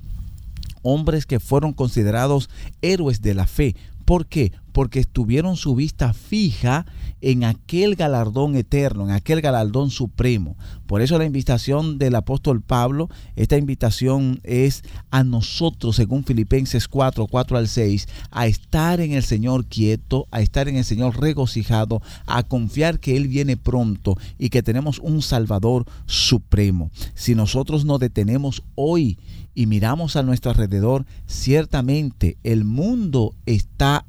hombres 0.83 1.27
que 1.27 1.41
fueron 1.41 1.73
considerados 1.75 2.49
héroes 2.81 3.21
de 3.21 3.35
la 3.35 3.47
fe. 3.47 3.77
¿Por 4.05 4.27
qué? 4.27 4.53
Porque 4.73 5.01
estuvieron 5.01 5.57
su 5.57 5.75
vista 5.75 6.13
fija 6.13 6.87
en 7.21 7.45
aquel 7.45 7.95
galardón 7.95 8.57
eterno, 8.57 9.05
en 9.05 9.13
aquel 9.13 9.41
galardón 9.41 9.91
supremo. 9.91 10.57
Por 10.87 11.03
eso 11.03 11.19
la 11.19 11.25
invitación 11.25 11.99
del 11.99 12.17
apóstol 12.17 12.61
Pablo, 12.61 13.09
esta 13.37 13.57
invitación 13.57 14.41
es 14.43 14.83
a 15.11 15.23
nosotros, 15.23 15.97
según 15.97 16.25
Filipenses 16.25 16.89
4, 16.89 17.27
4 17.29 17.57
al 17.59 17.69
6, 17.69 18.09
a 18.31 18.47
estar 18.47 19.01
en 19.01 19.13
el 19.13 19.23
Señor 19.23 19.67
quieto, 19.67 20.27
a 20.31 20.41
estar 20.41 20.69
en 20.69 20.77
el 20.77 20.85
Señor 20.85 21.21
regocijado, 21.21 22.03
a 22.27 22.43
confiar 22.43 22.99
que 22.99 23.17
Él 23.17 23.29
viene 23.29 23.57
pronto 23.57 24.17
y 24.39 24.51
que 24.51 24.63
tenemos 24.63 24.99
un 24.99 25.23
Salvador 25.23 25.87
supremo. 26.07 26.91
Si 27.15 27.35
nosotros 27.35 27.85
nos 27.85 28.01
detenemos 28.01 28.63
hoy 28.75 29.19
y 29.55 29.67
miramos 29.67 30.17
a 30.17 30.23
nuestro 30.23 30.51
alrededor, 30.51 31.05
ciertamente 31.27 32.39
el 32.43 32.65
mundo 32.65 33.35
está 33.47 34.07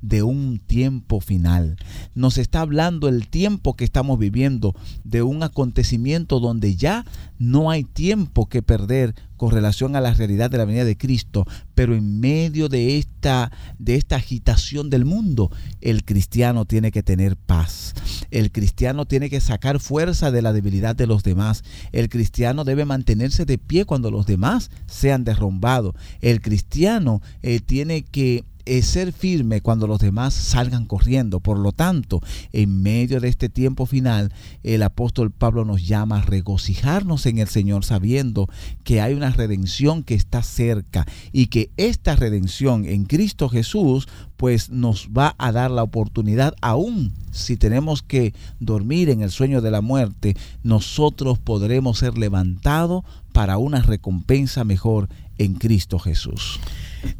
de 0.00 0.22
un 0.22 0.58
tiempo 0.58 1.20
final. 1.20 1.76
Nos 2.14 2.38
está 2.38 2.60
hablando 2.60 3.08
el 3.08 3.28
tiempo 3.28 3.74
que 3.74 3.84
estamos 3.84 4.18
viviendo 4.18 4.74
de 5.04 5.22
un 5.22 5.42
acontecimiento 5.42 6.40
donde 6.40 6.76
ya 6.76 7.04
no 7.38 7.70
hay 7.70 7.84
tiempo 7.84 8.48
que 8.48 8.62
perder 8.62 9.14
con 9.36 9.50
relación 9.50 9.96
a 9.96 10.00
la 10.00 10.14
realidad 10.14 10.50
de 10.50 10.58
la 10.58 10.64
venida 10.64 10.84
de 10.84 10.96
Cristo, 10.96 11.44
pero 11.74 11.96
en 11.96 12.20
medio 12.20 12.68
de 12.68 12.98
esta, 12.98 13.50
de 13.80 13.96
esta 13.96 14.14
agitación 14.14 14.88
del 14.88 15.04
mundo, 15.04 15.50
el 15.80 16.04
cristiano 16.04 16.64
tiene 16.64 16.92
que 16.92 17.02
tener 17.02 17.36
paz. 17.36 17.94
El 18.30 18.52
cristiano 18.52 19.04
tiene 19.04 19.28
que 19.30 19.40
sacar 19.40 19.80
fuerza 19.80 20.30
de 20.30 20.42
la 20.42 20.52
debilidad 20.52 20.94
de 20.94 21.08
los 21.08 21.24
demás. 21.24 21.64
El 21.90 22.08
cristiano 22.08 22.62
debe 22.62 22.84
mantenerse 22.84 23.44
de 23.44 23.58
pie 23.58 23.84
cuando 23.84 24.12
los 24.12 24.26
demás 24.26 24.70
sean 24.86 25.24
derrumbados. 25.24 25.96
El 26.20 26.40
cristiano 26.40 27.20
eh, 27.42 27.58
tiene 27.58 28.02
que 28.02 28.44
es 28.64 28.86
ser 28.86 29.12
firme 29.12 29.60
cuando 29.60 29.86
los 29.86 29.98
demás 29.98 30.34
salgan 30.34 30.86
corriendo. 30.86 31.40
Por 31.40 31.58
lo 31.58 31.72
tanto, 31.72 32.20
en 32.52 32.82
medio 32.82 33.20
de 33.20 33.28
este 33.28 33.48
tiempo 33.48 33.86
final, 33.86 34.32
el 34.62 34.82
apóstol 34.82 35.30
Pablo 35.30 35.64
nos 35.64 35.86
llama 35.86 36.18
a 36.18 36.22
regocijarnos 36.22 37.26
en 37.26 37.38
el 37.38 37.48
Señor 37.48 37.84
sabiendo 37.84 38.48
que 38.84 39.00
hay 39.00 39.14
una 39.14 39.30
redención 39.30 40.02
que 40.02 40.14
está 40.14 40.42
cerca 40.42 41.06
y 41.32 41.46
que 41.46 41.70
esta 41.76 42.16
redención 42.16 42.84
en 42.84 43.04
Cristo 43.04 43.48
Jesús 43.48 44.08
pues 44.36 44.70
nos 44.70 45.08
va 45.16 45.34
a 45.38 45.52
dar 45.52 45.70
la 45.70 45.82
oportunidad 45.82 46.54
aún 46.60 47.12
si 47.32 47.56
tenemos 47.56 48.02
que 48.02 48.34
dormir 48.60 49.08
en 49.08 49.22
el 49.22 49.30
sueño 49.30 49.60
de 49.60 49.70
la 49.70 49.80
muerte, 49.80 50.36
nosotros 50.62 51.38
podremos 51.38 51.98
ser 51.98 52.18
levantados 52.18 53.04
para 53.32 53.58
una 53.58 53.80
recompensa 53.80 54.64
mejor 54.64 55.08
en 55.38 55.54
Cristo 55.54 55.98
Jesús. 55.98 56.60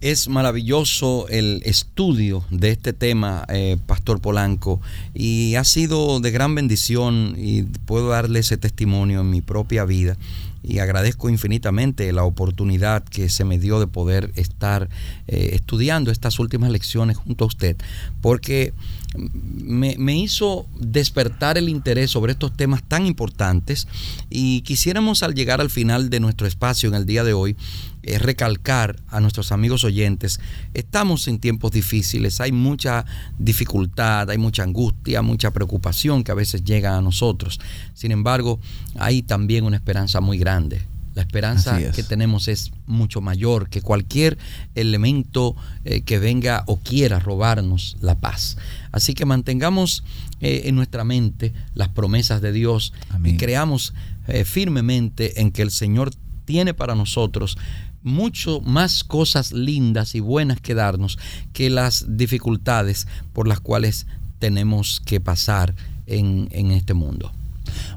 Es 0.00 0.28
maravilloso 0.28 1.26
el 1.28 1.62
estudio 1.64 2.44
de 2.50 2.70
este 2.70 2.92
tema, 2.92 3.44
eh, 3.48 3.76
Pastor 3.86 4.20
Polanco, 4.20 4.80
y 5.14 5.54
ha 5.56 5.64
sido 5.64 6.20
de 6.20 6.30
gran 6.30 6.54
bendición 6.54 7.34
y 7.36 7.62
puedo 7.62 8.08
darle 8.08 8.40
ese 8.40 8.56
testimonio 8.56 9.20
en 9.20 9.30
mi 9.30 9.40
propia 9.40 9.84
vida. 9.84 10.16
Y 10.64 10.78
agradezco 10.78 11.28
infinitamente 11.28 12.12
la 12.12 12.22
oportunidad 12.22 13.02
que 13.02 13.28
se 13.28 13.44
me 13.44 13.58
dio 13.58 13.80
de 13.80 13.88
poder 13.88 14.30
estar 14.36 14.88
eh, 15.26 15.50
estudiando 15.54 16.12
estas 16.12 16.38
últimas 16.38 16.70
lecciones 16.70 17.16
junto 17.16 17.44
a 17.44 17.48
usted, 17.48 17.76
porque 18.20 18.72
me, 19.16 19.96
me, 19.98 20.16
hizo 20.16 20.66
despertar 20.78 21.58
el 21.58 21.68
interés 21.68 22.12
sobre 22.12 22.32
estos 22.32 22.56
temas 22.56 22.82
tan 22.84 23.06
importantes. 23.06 23.88
Y 24.30 24.60
quisiéramos 24.62 25.24
al 25.24 25.34
llegar 25.34 25.60
al 25.60 25.70
final 25.70 26.10
de 26.10 26.20
nuestro 26.20 26.46
espacio 26.46 26.88
en 26.88 26.94
el 26.94 27.06
día 27.06 27.24
de 27.24 27.32
hoy 27.32 27.56
es 28.02 28.20
recalcar 28.20 28.96
a 29.08 29.20
nuestros 29.20 29.52
amigos 29.52 29.84
oyentes, 29.84 30.40
estamos 30.74 31.28
en 31.28 31.38
tiempos 31.38 31.70
difíciles, 31.70 32.40
hay 32.40 32.52
mucha 32.52 33.04
dificultad, 33.38 34.30
hay 34.30 34.38
mucha 34.38 34.62
angustia, 34.62 35.22
mucha 35.22 35.50
preocupación 35.50 36.24
que 36.24 36.32
a 36.32 36.36
veces 36.36 36.64
llega 36.64 36.96
a 36.96 37.00
nosotros. 37.00 37.60
Sin 37.94 38.12
embargo, 38.12 38.60
hay 38.98 39.22
también 39.22 39.64
una 39.64 39.76
esperanza 39.76 40.20
muy 40.20 40.38
grande. 40.38 40.82
La 41.14 41.20
esperanza 41.20 41.78
que 41.92 42.02
tenemos 42.02 42.48
es 42.48 42.72
mucho 42.86 43.20
mayor 43.20 43.68
que 43.68 43.82
cualquier 43.82 44.38
elemento 44.74 45.54
eh, 45.84 46.00
que 46.00 46.18
venga 46.18 46.64
o 46.66 46.78
quiera 46.78 47.18
robarnos 47.18 47.98
la 48.00 48.18
paz. 48.18 48.56
Así 48.92 49.12
que 49.12 49.26
mantengamos 49.26 50.04
eh, 50.40 50.62
en 50.64 50.74
nuestra 50.74 51.04
mente 51.04 51.52
las 51.74 51.90
promesas 51.90 52.40
de 52.40 52.52
Dios 52.52 52.94
y 53.24 53.36
creamos 53.36 53.92
eh, 54.26 54.44
firmemente 54.44 55.42
en 55.42 55.52
que 55.52 55.60
el 55.60 55.70
Señor 55.70 56.12
tiene 56.46 56.72
para 56.72 56.94
nosotros 56.94 57.58
mucho 58.02 58.60
más 58.60 59.04
cosas 59.04 59.52
lindas 59.52 60.14
y 60.14 60.20
buenas 60.20 60.60
que 60.60 60.74
darnos 60.74 61.18
que 61.52 61.70
las 61.70 62.16
dificultades 62.16 63.06
por 63.32 63.48
las 63.48 63.60
cuales 63.60 64.06
tenemos 64.38 65.00
que 65.04 65.20
pasar 65.20 65.74
en, 66.06 66.48
en 66.50 66.72
este 66.72 66.94
mundo. 66.94 67.32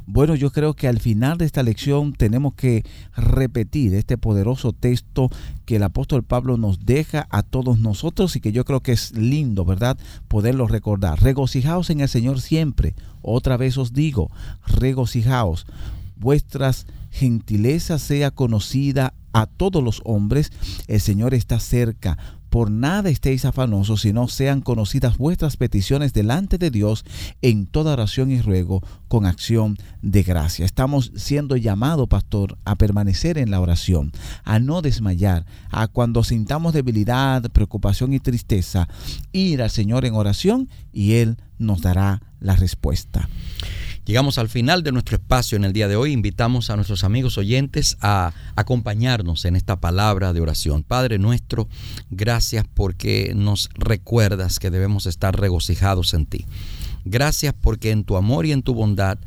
Bueno, 0.05 0.35
yo 0.35 0.51
creo 0.51 0.75
que 0.75 0.87
al 0.87 0.99
final 0.99 1.37
de 1.37 1.45
esta 1.45 1.63
lección 1.63 2.13
tenemos 2.13 2.53
que 2.53 2.85
repetir 3.15 3.93
este 3.93 4.17
poderoso 4.17 4.73
texto 4.73 5.29
que 5.65 5.77
el 5.77 5.83
apóstol 5.83 6.23
Pablo 6.23 6.57
nos 6.57 6.85
deja 6.85 7.27
a 7.29 7.41
todos 7.41 7.79
nosotros 7.79 8.35
y 8.35 8.39
que 8.39 8.51
yo 8.51 8.65
creo 8.65 8.81
que 8.81 8.91
es 8.91 9.17
lindo, 9.17 9.65
¿verdad? 9.65 9.97
Poderlo 10.27 10.67
recordar. 10.67 11.21
Regocijaos 11.21 11.89
en 11.89 12.01
el 12.01 12.09
Señor 12.09 12.41
siempre. 12.41 12.95
Otra 13.21 13.57
vez 13.57 13.77
os 13.77 13.93
digo, 13.93 14.29
regocijaos. 14.67 15.65
Vuestras 16.15 16.87
gentileza 17.11 17.97
sea 17.99 18.31
conocida 18.31 19.13
a 19.31 19.47
todos 19.47 19.83
los 19.83 20.01
hombres, 20.05 20.51
el 20.87 21.01
Señor 21.01 21.33
está 21.33 21.59
cerca. 21.59 22.17
Por 22.49 22.71
nada 22.71 23.09
estéis 23.09 23.43
afanosos, 23.43 23.99
sino 24.01 24.29
sean 24.29 24.61
conocidas 24.61 25.17
vuestras 25.17 25.57
peticiones 25.57 26.13
delante 26.13 26.57
de 26.57 26.71
Dios 26.71 27.03
en 27.41 27.65
toda 27.65 27.91
oración 27.91 28.31
y 28.31 28.39
ruego 28.39 28.81
con 29.09 29.25
acción 29.25 29.77
de 30.01 30.23
gracia. 30.23 30.65
Estamos 30.65 31.11
siendo 31.17 31.57
llamados, 31.57 32.07
pastor, 32.07 32.57
a 32.63 32.77
permanecer 32.77 33.37
en 33.37 33.51
la 33.51 33.59
oración, 33.59 34.13
a 34.45 34.59
no 34.59 34.81
desmayar, 34.81 35.45
a 35.69 35.87
cuando 35.87 36.23
sintamos 36.23 36.73
debilidad, 36.73 37.43
preocupación 37.51 38.13
y 38.13 38.21
tristeza, 38.21 38.87
ir 39.33 39.61
al 39.61 39.69
Señor 39.69 40.05
en 40.05 40.13
oración 40.13 40.69
y 40.93 41.15
Él 41.15 41.35
nos 41.57 41.81
dará 41.81 42.21
la 42.39 42.55
respuesta. 42.55 43.27
Llegamos 44.05 44.37
al 44.37 44.49
final 44.49 44.83
de 44.83 44.91
nuestro 44.91 45.17
espacio 45.17 45.55
en 45.55 45.65
el 45.65 45.73
día 45.73 45.87
de 45.87 45.95
hoy. 45.95 46.11
Invitamos 46.11 46.69
a 46.69 46.75
nuestros 46.75 47.03
amigos 47.03 47.39
oyentes 47.39 47.97
a 48.01 48.33
acompañarnos 48.55 49.45
en 49.45 49.55
esta 49.55 49.77
palabra 49.79 50.31
de 50.31 50.41
oración. 50.41 50.83
Padre 50.83 51.17
nuestro, 51.17 51.67
gracias 52.11 52.65
porque 52.71 53.33
nos 53.35 53.69
recuerdas 53.73 54.59
que 54.59 54.69
debemos 54.69 55.07
estar 55.07 55.39
regocijados 55.39 56.13
en 56.13 56.27
ti. 56.27 56.45
Gracias 57.03 57.55
porque 57.59 57.89
en 57.89 58.03
tu 58.03 58.15
amor 58.15 58.45
y 58.45 58.51
en 58.51 58.61
tu 58.61 58.75
bondad 58.75 59.17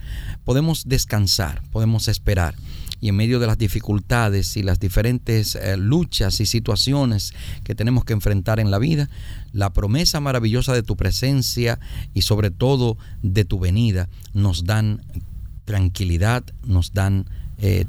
podemos 0.45 0.89
descansar, 0.89 1.61
podemos 1.73 2.07
esperar 2.07 2.55
y 3.01 3.09
en 3.09 3.17
medio 3.17 3.39
de 3.39 3.47
las 3.47 3.59
dificultades 3.59 4.57
y 4.57 4.63
las 4.63 4.81
diferentes 4.81 5.55
eh, 5.55 5.77
luchas 5.77 6.41
y 6.41 6.47
situaciones 6.47 7.35
que 7.65 7.75
tenemos 7.75 8.05
que 8.05 8.13
enfrentar 8.13 8.61
en 8.61 8.71
la 8.71 8.79
vida, 8.79 9.09
la 9.53 9.73
promesa 9.73 10.21
maravillosa 10.21 10.73
de 10.75 10.83
tu 10.83 10.97
presencia 10.97 11.79
y 12.15 12.23
sobre 12.23 12.51
todo 12.51 12.97
de 13.23 13.45
tu 13.45 13.59
venida 13.59 14.09
nos 14.35 14.65
dan 14.65 15.03
tranquilidad, 15.65 16.45
nos 16.65 16.93
dan 16.93 17.27
eh, 17.59 17.85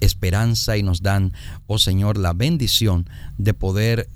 esperanza 0.00 0.76
y 0.76 0.82
nos 0.82 1.02
dan, 1.02 1.32
oh 1.66 1.78
Señor, 1.78 2.18
la 2.18 2.32
bendición 2.32 3.08
de 3.38 3.54
poder 3.54 4.08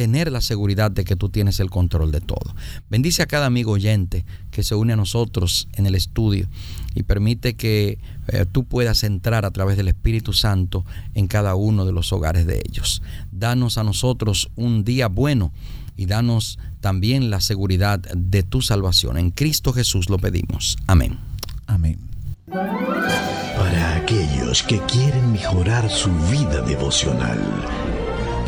tener 0.00 0.32
la 0.32 0.40
seguridad 0.40 0.90
de 0.90 1.04
que 1.04 1.14
tú 1.14 1.28
tienes 1.28 1.60
el 1.60 1.68
control 1.68 2.10
de 2.10 2.22
todo. 2.22 2.54
Bendice 2.88 3.20
a 3.20 3.26
cada 3.26 3.44
amigo 3.44 3.72
oyente 3.72 4.24
que 4.50 4.62
se 4.62 4.74
une 4.74 4.94
a 4.94 4.96
nosotros 4.96 5.68
en 5.74 5.84
el 5.84 5.94
estudio 5.94 6.48
y 6.94 7.02
permite 7.02 7.52
que 7.52 7.98
eh, 8.28 8.46
tú 8.50 8.64
puedas 8.64 9.04
entrar 9.04 9.44
a 9.44 9.50
través 9.50 9.76
del 9.76 9.88
Espíritu 9.88 10.32
Santo 10.32 10.86
en 11.12 11.26
cada 11.26 11.54
uno 11.54 11.84
de 11.84 11.92
los 11.92 12.14
hogares 12.14 12.46
de 12.46 12.62
ellos. 12.66 13.02
Danos 13.30 13.76
a 13.76 13.84
nosotros 13.84 14.50
un 14.56 14.84
día 14.84 15.08
bueno 15.08 15.52
y 15.98 16.06
danos 16.06 16.58
también 16.80 17.28
la 17.28 17.42
seguridad 17.42 17.98
de 17.98 18.42
tu 18.42 18.62
salvación. 18.62 19.18
En 19.18 19.32
Cristo 19.32 19.74
Jesús 19.74 20.08
lo 20.08 20.16
pedimos. 20.16 20.78
Amén. 20.86 21.18
Amén. 21.66 21.98
Para 22.46 23.96
aquellos 23.96 24.62
que 24.62 24.80
quieren 24.86 25.30
mejorar 25.30 25.90
su 25.90 26.10
vida 26.30 26.62
devocional, 26.62 27.38